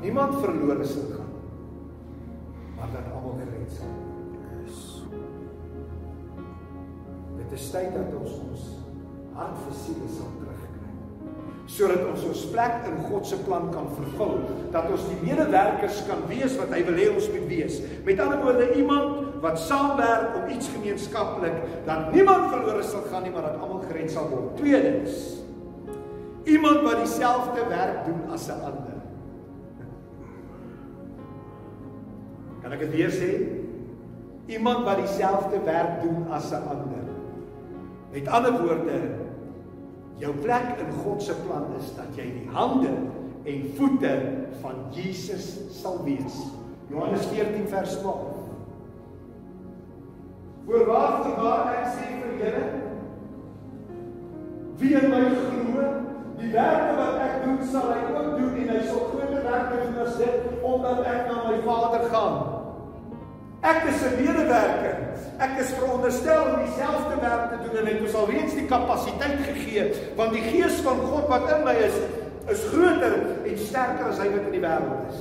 Niemand 0.00 0.38
verlore 0.38 0.84
sal 0.86 1.10
gaan, 1.16 1.32
maar 2.76 2.90
dat 2.92 3.08
almal 3.14 3.40
gered 3.40 3.72
sal 3.74 3.90
word. 3.90 4.18
Dit 7.38 7.58
is 7.58 7.70
tyd 7.72 7.94
dat 7.96 8.12
ons 8.18 8.34
ons 8.44 8.66
hart 9.38 9.56
vir 9.64 9.74
siele 9.78 10.08
sal 10.12 10.28
terugkry. 10.36 10.90
Sodat 11.68 12.04
ons 12.10 12.26
ons 12.28 12.42
plek 12.52 12.86
in 12.90 12.98
God 13.08 13.26
se 13.26 13.38
plan 13.46 13.66
kan 13.72 13.88
vervul, 13.96 14.36
dat 14.74 14.86
ons 14.92 15.06
die 15.10 15.18
medewerkers 15.22 16.02
kan 16.08 16.22
wees 16.30 16.54
wat 16.60 16.74
hy 16.76 16.82
wil 16.86 16.98
hê 17.00 17.08
ons 17.12 17.30
moet 17.32 17.48
wees. 17.50 17.80
Met 18.06 18.22
ander 18.22 18.42
woorde, 18.44 18.68
iemand 18.78 19.40
wat 19.42 19.58
saamwerk 19.62 20.36
om 20.40 20.52
iets 20.54 20.70
gemeenskaplik 20.74 21.58
dat 21.88 22.12
niemand 22.14 22.52
verlore 22.52 22.84
sal 22.86 23.06
gaan 23.10 23.26
nie, 23.26 23.32
maar 23.34 23.50
dat 23.50 23.58
almal 23.62 23.82
gered 23.88 24.12
sal 24.14 24.30
word. 24.30 24.54
Tweedens, 24.60 25.18
iemand 26.48 26.86
wat 26.86 27.02
dieselfde 27.02 27.66
werk 27.72 28.06
doen 28.06 28.22
as 28.34 28.46
'n 28.46 28.60
ander. 28.62 28.87
Kan 32.68 32.76
ek 32.76 32.82
dit 32.84 32.98
weer 32.98 33.12
sê? 33.16 33.28
Iemand 34.52 34.82
wat 34.84 34.98
dieselfde 35.00 35.56
werk 35.64 36.02
doen 36.02 36.26
as 36.28 36.50
'n 36.52 36.68
ander. 36.68 37.04
Met 38.12 38.28
ander 38.28 38.52
woorde, 38.60 39.00
jou 40.20 40.34
plek 40.34 40.76
in 40.76 40.92
God 41.02 41.22
se 41.22 41.34
plan 41.46 41.64
is 41.78 41.94
dat 41.96 42.12
jy 42.16 42.24
die 42.24 42.48
hande 42.52 42.92
en 43.44 43.70
voete 43.76 44.12
van 44.60 44.74
Jesus 44.90 45.56
sal 45.80 46.04
wees. 46.04 46.36
Johannes 46.90 47.26
14 47.26 47.68
vers 47.68 47.96
12. 48.00 48.36
Voorwaar 50.66 51.24
voorwaar 51.24 51.72
ek 51.72 51.86
sê 51.96 52.06
vir 52.20 52.36
julle 52.44 52.66
wie 54.76 54.94
in 54.94 55.10
my 55.10 55.24
glo, 55.24 55.88
die 56.36 56.52
werke 56.52 56.92
wat 57.00 57.16
ek 57.16 57.44
doen 57.44 57.64
sal 57.64 57.88
hy 57.92 58.12
ook 58.12 58.38
doen 58.38 58.60
en 58.60 58.68
hy 58.68 58.84
sal 58.86 59.08
groter 59.08 59.42
werke 59.42 59.80
doen 59.86 60.06
as 60.06 60.16
dit 60.16 60.62
omdat 60.62 61.04
ek 61.04 61.26
na 61.32 61.48
my 61.48 61.58
Vader 61.64 62.08
gaan. 62.12 62.57
Ek 63.60 63.82
is 63.90 64.02
'n 64.02 64.14
medewerker. 64.22 64.96
Ek 65.38 65.58
is 65.58 65.70
veronderstel 65.74 66.42
om 66.42 66.64
dieselfde 66.64 67.16
werk 67.20 67.50
te 67.50 67.58
doen 67.64 67.78
en 67.78 67.86
hy 67.86 67.92
het 67.92 68.06
ons 68.06 68.14
al 68.14 68.30
reeds 68.30 68.54
die 68.54 68.66
kapasiteit 68.66 69.38
gegee 69.46 69.84
want 70.16 70.32
die 70.32 70.42
gees 70.42 70.80
van 70.82 70.98
God 70.98 71.28
wat 71.28 71.50
in 71.56 71.64
my 71.64 71.74
is 71.74 71.94
is 72.48 72.62
groter 72.72 73.14
en 73.44 73.58
sterker 73.58 74.06
as 74.08 74.18
hy 74.18 74.28
wat 74.30 74.46
in 74.46 74.54
die 74.56 74.62
wêreld 74.62 75.10
is. 75.10 75.18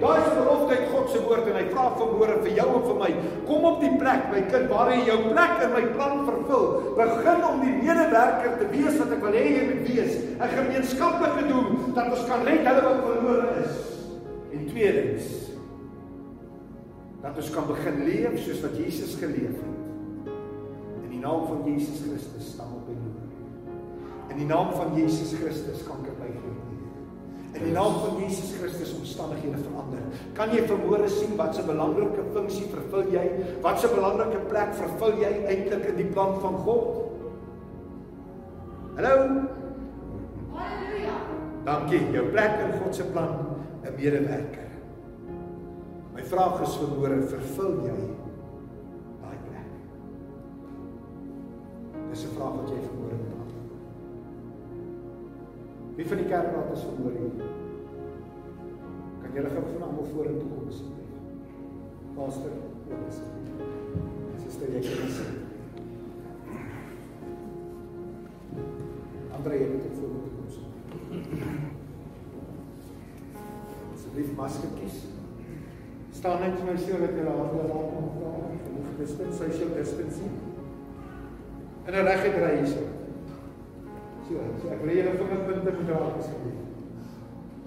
Daai 0.00 0.18
is 0.18 0.34
belofte 0.38 0.76
uit 0.76 0.88
God 0.90 1.10
se 1.10 1.20
woord 1.22 1.46
en 1.50 1.58
hy 1.58 1.64
vra 1.70 1.84
vanmôre 1.98 2.38
vir 2.42 2.52
jou 2.56 2.66
en 2.78 2.86
vir 2.88 2.98
my, 2.98 3.10
kom 3.46 3.64
op 3.68 3.80
die 3.80 3.92
plek 3.98 4.26
my 4.32 4.42
kind 4.50 4.70
waar 4.70 4.90
jy 4.90 5.04
jou 5.06 5.18
plek 5.28 5.62
in 5.66 5.72
my 5.74 5.84
plan 5.94 6.24
vervul. 6.26 6.66
Begin 6.98 7.44
om 7.50 7.62
die 7.62 7.76
medewerker 7.78 8.58
te 8.58 8.68
wees 8.74 8.98
wat 8.98 9.14
ek 9.18 9.22
wil 9.22 9.38
hê 9.38 9.46
jy 9.50 9.64
moet 9.70 9.88
wees. 9.90 10.14
'n 10.38 10.54
Gemeenskaplike 10.58 11.48
doel 11.50 11.66
dat 11.94 12.10
ons 12.10 12.26
kan 12.30 12.46
red 12.46 12.66
hulle 12.66 12.86
wat 12.90 13.02
verlore 13.06 13.48
is. 13.62 13.74
En 14.54 14.66
tweedens 14.70 15.53
dat 17.24 17.38
ons 17.40 17.50
kan 17.54 17.64
begin 17.68 18.02
leef 18.04 18.34
soos 18.44 18.60
wat 18.60 18.74
Jesus 18.76 19.14
geleef 19.16 19.56
het. 19.56 20.32
In 21.06 21.10
die 21.14 21.22
naam 21.22 21.46
van 21.48 21.62
Jesus 21.64 22.02
Christus 22.04 22.50
staan 22.52 22.74
op 22.76 22.88
en 22.92 22.98
loop. 23.00 24.32
In 24.34 24.42
die 24.42 24.48
naam 24.48 24.72
van 24.76 24.92
Jesus 24.98 25.32
Christus 25.38 25.80
kan 25.86 26.04
ek 26.04 26.18
by 26.20 26.28
gee. 26.34 26.52
In 27.54 27.68
die 27.68 27.72
naam 27.72 27.96
van 28.02 28.18
Jesus 28.20 28.50
Christus 28.58 28.92
omstandighede 28.98 29.62
verander. 29.62 30.02
Kan 30.36 30.52
jy 30.52 30.64
vermoere 30.68 31.08
sien 31.08 31.36
wat 31.38 31.56
'n 31.56 31.66
belangrike 31.66 32.24
funksie 32.34 32.66
vervul 32.68 33.08
jy? 33.14 33.24
Wat 33.62 33.80
'n 33.80 33.94
belangrike 33.94 34.40
plek 34.50 34.74
vervul 34.74 35.16
jy 35.22 35.32
eintlik 35.48 35.84
in 35.94 35.96
die 35.96 36.10
plan 36.12 36.40
van 36.40 36.56
God? 36.66 37.08
Hallo. 38.96 39.16
Halleluja. 40.52 41.16
Dankie. 41.64 42.02
Jou 42.12 42.26
plek 42.28 42.60
in 42.60 42.78
God 42.82 42.94
se 42.94 43.04
plan, 43.04 43.32
'n 43.82 43.94
medewerker. 43.96 44.63
Vraag 46.34 46.62
is 46.66 46.72
vermoere, 46.82 47.16
vervul 47.30 47.76
jy 47.86 47.92
daai 49.20 49.36
plek? 49.44 49.68
Dis 52.10 52.24
'n 52.26 52.32
vraag 52.34 52.56
wat 52.56 52.72
jy 52.72 52.78
vermoere 52.86 53.18
moet 53.20 53.36
antwoord. 53.42 53.70
Wie 55.94 56.06
van 56.08 56.18
die 56.22 56.26
kerkraad 56.32 56.72
is 56.72 56.82
vermoere 56.88 57.18
hier? 57.18 57.46
Kan 59.22 59.30
julle 59.36 59.54
gou 59.54 59.64
van 59.68 59.86
almal 59.86 60.10
vorentoe 60.10 60.50
kom 60.50 60.66
asseblief? 60.66 61.14
Pastor, 62.18 62.50
dit? 62.88 63.22
Suster, 64.42 64.68
jy 64.74 64.80
kan 64.82 65.10
sien. 65.16 65.34
Andre, 69.36 69.54
moet 69.72 69.86
ook 69.86 69.98
vorentoe 70.02 70.34
kom 70.34 70.46
asseblief. 70.50 71.26
Asseblief 73.94 74.36
maskertjies. 74.36 75.13
Staan 76.24 76.40
net 76.40 76.54
vir 76.56 76.64
my 76.64 76.74
so 76.80 76.98
dat 77.02 77.10
jy 77.12 77.24
daar 77.26 77.48
voor 77.52 77.66
raak 77.68 77.88
om 77.96 78.04
te 78.08 78.12
praat. 78.16 78.52
Genoeg 78.66 78.92
distance, 78.96 79.34
social 79.36 79.72
distancing. 79.76 80.30
En 81.84 81.92
'n 81.92 82.06
reguit 82.06 82.36
ry 82.44 82.52
hierso. 82.56 82.84
So, 84.28 84.34
so 84.60 84.70
ek 84.72 84.80
wil 84.80 84.94
julle 84.96 85.12
vingerpunte 85.18 85.74
moet 85.76 85.88
daar 85.88 86.16
asseblief. 86.20 86.62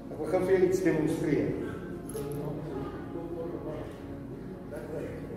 Ek 0.10 0.18
wil 0.18 0.28
gou 0.32 0.42
vir 0.46 0.54
julle 0.56 0.70
iets 0.72 0.82
demonstreer. 0.88 1.50
Jy 4.74 5.37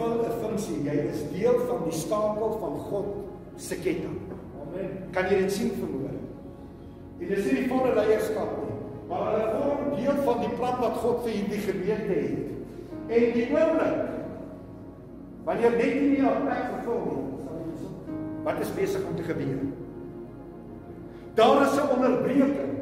vervul 0.00 0.24
'n 0.24 0.40
funksie. 0.42 0.82
Jy 0.84 0.96
is 1.12 1.20
deel 1.32 1.58
van 1.68 1.84
die 1.84 1.98
skakel 1.98 2.58
van 2.60 2.78
God 2.88 3.06
se 3.56 3.74
ketting. 3.74 4.18
Amen. 4.60 4.90
Kan 5.12 5.24
jy 5.24 5.38
dit 5.38 5.52
sien 5.52 5.70
vermoor? 5.70 6.16
En 7.20 7.28
dis 7.28 7.44
nie 7.44 7.54
die 7.54 7.68
volle 7.68 7.94
leierskap 7.94 8.50
nie, 8.64 8.76
maar 9.08 9.32
hulle 9.32 9.48
vorm 9.60 9.96
deel 9.96 10.22
van 10.24 10.40
die 10.40 10.54
plan 10.56 10.80
wat 10.80 10.96
God 11.02 11.22
vir 11.24 11.32
hierdie 11.32 11.60
gemeente 11.60 12.14
het. 12.16 12.38
En 13.08 13.32
die 13.34 13.48
oomblik 13.50 13.98
wanneer 15.44 15.70
net 15.70 15.94
nie 16.00 16.16
die 16.16 16.32
plek 16.44 16.64
vervul 16.70 17.00
nie, 17.04 17.26
wat 18.44 18.60
is 18.60 18.74
besig 18.74 19.04
om 19.04 19.16
te 19.16 19.22
gebeur? 19.22 19.60
Daar 21.34 21.62
is 21.62 21.76
'n 21.76 21.92
onderbreking. 21.96 22.78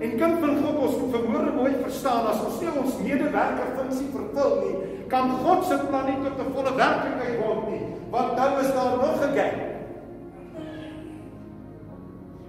En 0.00 0.18
kind 0.18 0.38
van 0.38 0.56
God, 0.62 0.76
ons 0.78 0.98
moet 0.98 1.14
vermoere 1.14 1.52
mooi 1.52 1.72
verstaan 1.82 2.26
as 2.26 2.44
ons 2.44 2.60
nie 2.60 2.70
ons 2.82 2.98
medewerker 3.02 3.74
funksie 3.76 4.06
vervul 4.14 4.60
nie, 4.62 4.87
kan 5.08 5.30
God 5.44 5.64
se 5.64 5.76
plan 5.88 6.04
nie 6.06 6.18
tot 6.24 6.38
'n 6.46 6.52
volle 6.52 6.72
werklikheid 6.76 7.40
word 7.40 7.62
nie, 7.70 7.84
want 8.10 8.36
nou 8.36 8.50
is 8.60 8.72
daar 8.76 8.96
nog 8.96 9.20
'n 9.24 9.34
gap. 9.36 9.56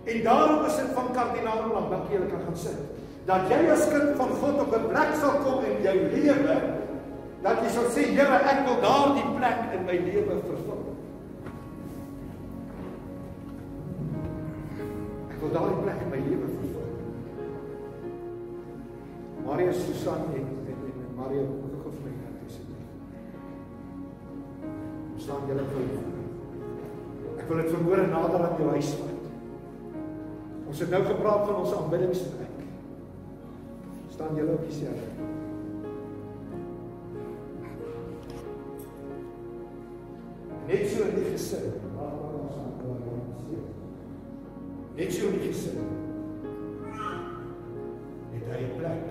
En 0.09 0.23
daarom 0.23 0.65
is 0.65 0.75
dit 0.75 0.91
van 0.93 1.11
kardinale 1.13 1.63
belang 1.67 1.89
dat 1.89 2.09
jy 2.09 2.17
kan 2.17 2.41
gaan 2.45 2.57
sit. 2.57 2.79
Dat 3.25 3.41
jy 3.49 3.69
as 3.71 3.89
kind 3.89 4.15
van 4.17 4.29
God 4.41 4.61
op 4.61 4.75
'n 4.75 4.87
plek 4.87 5.11
sal 5.21 5.35
kom 5.43 5.63
in 5.63 5.81
jou 5.81 5.97
lewe 6.13 6.55
dat 7.41 7.61
jy 7.63 7.69
sal 7.69 7.87
sê 7.93 8.03
Here, 8.15 8.39
ek 8.51 8.65
wil 8.67 8.81
daardie 8.81 9.29
plek 9.37 9.59
in 9.73 9.85
my 9.85 9.97
lewe 10.07 10.35
vervul. 10.43 10.81
Ek 15.29 15.37
wil 15.39 15.51
daardie 15.55 15.81
plek 15.83 16.01
in 16.01 16.09
my 16.09 16.21
lewe 16.27 16.47
vervul. 16.57 16.87
Maria 19.45 19.73
Susan 19.73 20.21
en 20.35 20.47
en, 20.67 20.77
en 20.91 21.15
Maria 21.15 21.68
Staan 25.29 25.47
julle 25.47 25.63
voor. 25.71 25.89
Ek 27.37 27.49
wil 27.49 27.59
dit 27.61 27.67
vermoere 27.69 28.05
nader 28.09 28.43
aan 28.47 28.55
jou 28.57 28.69
huis 28.73 28.87
vat. 28.97 29.27
Ons 30.71 30.79
het 30.81 30.89
nou 30.89 31.01
gepraat 31.05 31.43
van 31.45 31.59
ons 31.59 31.73
aanbiddingsplek. 31.77 32.63
Staan 34.09 34.39
julle 34.39 34.55
op 34.55 34.63
dieselfde. 34.65 35.27
Net 40.71 40.89
so 40.95 41.05
in 41.11 41.13
die 41.19 41.27
gesin. 41.27 41.77
Net 44.97 45.13
so 45.13 45.29
in 45.29 45.37
die 45.37 45.43
gesin. 45.45 45.93
Het 48.33 48.49
hy 48.55 48.63
'n 48.63 48.73
plek 48.81 49.05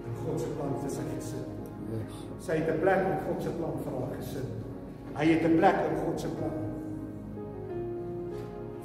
in 0.00 0.18
God 0.24 0.40
se 0.40 0.56
plan 0.56 0.74
vir 0.80 0.96
sy 0.96 1.06
gesin. 1.12 1.46
Yes. 1.92 2.24
Sy 2.40 2.52
het 2.62 2.74
'n 2.74 2.80
plek 2.80 3.06
in 3.12 3.22
God 3.28 3.42
se 3.42 3.56
plan 3.60 3.78
vir 3.84 4.00
haar 4.00 4.16
gesin. 4.16 4.69
Hy 5.16 5.26
het 5.26 5.44
'n 5.44 5.56
plek 5.58 5.78
in 5.90 5.96
God 6.04 6.20
se 6.20 6.28
plan 6.28 6.56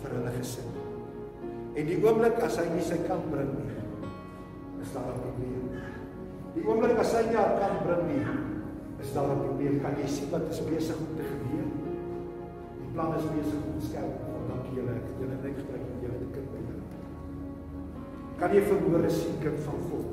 vir 0.01 0.11
hulle 0.17 0.31
gesin. 0.37 0.69
En 1.75 1.85
die 1.85 1.97
oomblik 2.03 2.39
as 2.45 2.57
hy 2.57 2.65
nie 2.71 2.83
sy 2.83 2.97
kan 3.07 3.21
bring 3.29 3.51
nie, 3.59 3.77
is 4.81 4.93
daar 4.93 5.11
'n 5.13 5.19
probleem. 5.21 5.65
Die 6.55 6.63
oomblik 6.63 6.97
as 6.97 7.13
hy 7.13 7.23
nie 7.27 7.35
haar 7.35 7.59
kan 7.59 7.75
bring 7.85 8.03
nie, 8.07 8.25
is 9.03 9.13
daar 9.13 9.29
'n 9.29 9.43
probleem. 9.45 9.81
Kan 9.81 9.95
jy 10.01 10.07
sien 10.07 10.31
wat 10.31 10.49
is 10.49 10.61
besig 10.61 10.97
om 10.97 11.15
te 11.17 11.23
gebeur? 11.23 11.67
Die 12.79 12.91
plan 12.93 13.15
is 13.15 13.27
besig 13.35 13.59
om 13.67 13.79
te 13.79 13.85
skerp. 13.85 14.15
Dankie 14.47 14.75
julle. 14.77 14.91
Ek 14.91 15.05
het 15.09 15.17
julle 15.19 15.37
net 15.43 15.57
gebruik 15.61 15.83
om 15.93 16.01
julle 16.01 16.17
te 16.23 16.29
kind 16.35 16.47
by 16.53 16.59
julle. 16.67 16.83
Kan 18.39 18.51
jy 18.55 18.61
verhoor 18.61 19.09
sien 19.09 19.37
kind 19.41 19.59
van 19.59 19.79
God? 19.89 20.11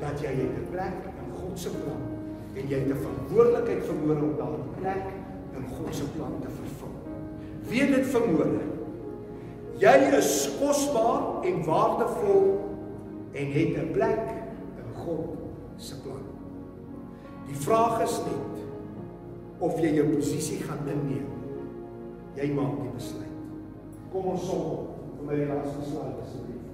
Dat 0.00 0.20
jy 0.20 0.32
het 0.40 0.56
'n 0.58 0.66
plek 0.70 0.98
in 1.20 1.28
God 1.38 1.58
se 1.58 1.70
plan 1.70 2.21
en 2.54 2.68
jy 2.68 2.78
het 2.78 2.88
'n 2.88 3.04
verantwoordelikheid 3.04 3.84
verhoor 3.84 4.22
om 4.22 4.36
daardie 4.36 4.72
plek 4.80 5.06
in 5.56 5.64
God 5.76 5.94
se 5.94 6.04
plan 6.16 6.34
te 6.40 6.48
vervul. 6.48 6.94
Weet 7.68 7.94
dit 7.94 8.06
verhoor. 8.06 8.52
Jy 9.78 9.96
is 10.18 10.50
kosbaar 10.60 11.44
en 11.44 11.64
waardevol 11.64 12.60
en 13.32 13.52
het 13.52 13.76
'n 13.76 13.90
plek 13.92 14.24
in 14.76 14.94
God 14.94 15.36
se 15.76 16.00
plan. 16.00 16.24
Die 17.46 17.56
vraag 17.56 18.02
is 18.02 18.18
net 18.24 18.52
of 19.58 19.80
jy 19.80 19.94
jou 19.94 20.06
posisie 20.14 20.62
gaan 20.62 20.88
inneem. 20.88 21.28
Jy 22.34 22.52
maak 22.52 22.78
die 22.80 22.92
besluit. 22.94 23.36
Kom 24.12 24.24
ons 24.24 24.46
som 24.46 24.62
vir 25.18 25.26
my 25.26 25.44
laaste 25.46 25.84
slide 25.86 26.22
asseblief. 26.24 26.64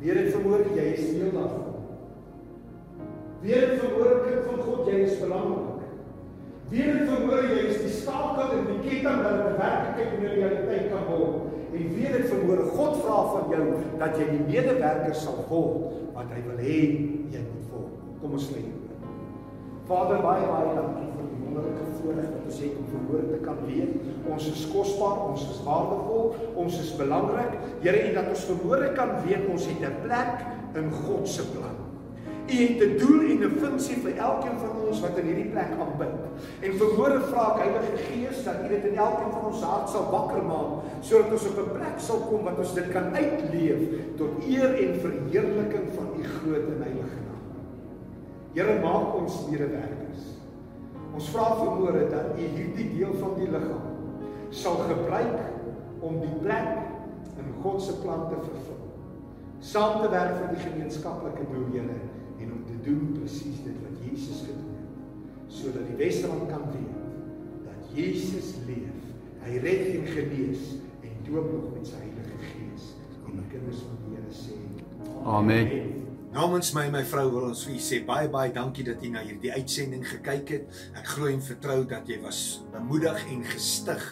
Weer 0.00 0.14
dit 0.14 0.32
vermoor 0.34 0.66
jy 0.76 0.90
is 0.92 1.08
deel 1.16 1.32
daarvan. 1.32 1.65
Weer 3.46 3.68
dit 3.70 3.78
vermoor 3.78 4.24
kind 4.26 4.46
van 4.48 4.62
God 4.66 4.88
jy 4.90 5.02
is 5.06 5.18
belangrik. 5.20 5.82
Weer 6.70 6.96
dit 6.96 7.10
vermoor 7.12 7.44
jy 7.46 7.60
is 7.70 7.76
die 7.84 7.92
skakel 7.94 8.56
in 8.56 8.64
die 8.72 8.80
ketting 8.82 9.20
dat 9.22 9.36
'n 9.38 9.60
werklikheid 9.60 10.16
in 10.16 10.24
realiteit 10.32 10.88
kan 10.90 11.04
word. 11.10 11.36
En 11.76 11.94
weer 11.94 12.16
dit 12.16 12.26
vermoor 12.32 12.64
God 12.78 12.96
vra 13.04 13.20
van 13.34 13.46
jou 13.54 13.66
dat 14.02 14.18
jy 14.18 14.26
die 14.32 14.42
medewerker 14.50 15.14
sal 15.14 15.38
word 15.48 15.94
wat 16.16 16.34
hy 16.34 16.42
wil 16.48 16.58
hê 16.58 16.80
jy 17.30 17.44
moet 17.46 17.70
word. 17.70 17.94
Kom 18.20 18.32
ons 18.32 18.50
lê. 18.50 18.66
Vader 19.86 20.20
baie 20.26 20.46
baie 20.50 20.74
dankie 20.74 21.08
vir 21.14 21.30
die 21.30 21.42
wonderlike 21.46 21.86
voorreg 22.00 22.30
wat 22.34 22.44
ons 22.50 22.60
het 22.60 22.76
om 22.82 22.92
verhoor 22.96 23.24
te 23.30 23.40
kan 23.46 23.58
weet. 23.70 23.94
Ons 24.26 24.50
is 24.50 24.68
kosbaar, 24.74 25.18
ons 25.30 25.50
is 25.50 25.62
waardevol, 25.62 26.34
ons 26.56 26.80
is 26.80 26.96
belangrik. 26.98 27.58
Here, 27.80 27.98
en 28.08 28.14
dat 28.14 28.28
ons 28.28 28.48
verhoor 28.50 28.88
kan 28.98 29.20
weet 29.22 29.46
ons 29.46 29.66
het 29.66 29.80
'n 29.86 30.00
plek 30.02 30.34
in 30.74 30.90
God 30.90 31.28
se 31.28 31.46
plan. 31.54 31.85
U 32.46 32.54
het 32.54 32.82
'n 32.82 32.98
doel 32.98 33.20
en 33.30 33.42
'n 33.42 33.58
funksie 33.58 33.96
vir 33.96 34.16
elkeen 34.16 34.58
van 34.58 34.74
ons 34.88 35.00
wat 35.00 35.18
in 35.18 35.26
hierdie 35.26 35.50
plek 35.50 35.70
aanbid. 35.82 36.14
En 36.60 36.72
verhoor 36.80 37.20
vra 37.30 37.44
ek 37.52 37.62
Heilige 37.62 37.96
Gees 38.06 38.44
dat 38.44 38.54
U 38.64 38.68
dit 38.68 38.84
in 38.84 38.96
elkeen 38.96 39.32
van 39.32 39.44
ons 39.44 39.62
hart 39.62 39.88
sal 39.88 40.10
wakker 40.10 40.42
maak 40.42 40.70
sodat 41.00 41.32
ons 41.32 41.46
op 41.46 41.58
'n 41.58 41.72
plek 41.78 41.96
sal 41.98 42.18
kom 42.28 42.44
wat 42.44 42.58
ons 42.58 42.74
dit 42.74 42.88
kan 42.88 43.14
uitleef 43.14 43.82
tot 44.16 44.30
eer 44.46 44.70
en 44.84 45.00
verheerliking 45.00 45.88
van 45.96 46.08
U 46.18 46.22
groot 46.22 46.66
en 46.72 46.82
heilige 46.82 47.20
naam. 47.26 47.44
Here 48.54 48.80
maak 48.82 49.14
ons 49.14 49.46
medewerkers. 49.50 50.22
Ons 51.14 51.28
vra 51.28 51.54
vermoere 51.56 52.08
dat 52.08 52.26
U 52.38 52.40
hierdie 52.40 52.90
deel 52.96 53.14
van 53.14 53.34
die 53.36 53.50
liggaam 53.50 53.94
sal 54.50 54.76
gebruik 54.76 55.38
om 56.00 56.20
die 56.20 56.36
plek 56.42 56.68
in 57.38 57.48
God 57.62 57.82
se 57.82 57.94
plan 58.00 58.28
te 58.28 58.34
vervul. 58.34 58.82
Saam 59.58 60.02
te 60.02 60.10
werk 60.10 60.36
vir 60.36 60.48
die 60.54 60.62
gemeenskaplike 60.62 61.46
doel, 61.50 61.66
Here, 61.72 61.96
doen 62.86 63.12
presies 63.18 63.62
dit 63.66 63.82
wat 63.82 63.98
Jesus 64.06 64.44
gedoen 64.46 64.78
het, 64.78 65.52
sodat 65.58 65.86
die 65.90 65.98
Westerland 66.00 66.48
kan 66.50 66.64
weet 66.72 67.66
dat 67.66 67.92
Jesus 67.96 68.54
leef. 68.68 68.94
Hy 69.46 69.60
red 69.62 69.84
en 69.92 70.08
genees 70.10 70.72
en 71.06 71.20
doop 71.28 71.52
nog 71.52 71.68
met 71.74 71.86
sy 71.86 72.00
Heilige 72.02 72.40
Gees. 72.50 72.90
En 73.26 73.38
die 73.38 73.46
kinders 73.52 73.84
van 73.86 74.02
die 74.02 74.16
Here 74.16 74.34
sê: 74.34 74.58
Amen. 75.26 76.04
Namens 76.36 76.74
my 76.76 76.82
en 76.90 76.92
my 76.92 77.00
vrou 77.08 77.24
wil 77.32 77.46
ons 77.48 77.62
vir 77.64 77.78
u 77.78 77.80
sê 77.80 78.02
baie 78.04 78.28
baie 78.28 78.50
dankie 78.52 78.84
dat 78.84 79.00
u 79.00 79.08
na 79.14 79.22
hierdie 79.24 79.54
uitsending 79.54 80.02
gekyk 80.04 80.50
het. 80.52 80.80
Ek 80.98 81.08
glo 81.14 81.30
en 81.30 81.40
vertrou 81.40 81.78
dat 81.88 82.10
jy 82.10 82.18
was 82.20 82.40
bemoedig 82.74 83.22
en 83.32 83.40
gestig 83.54 84.10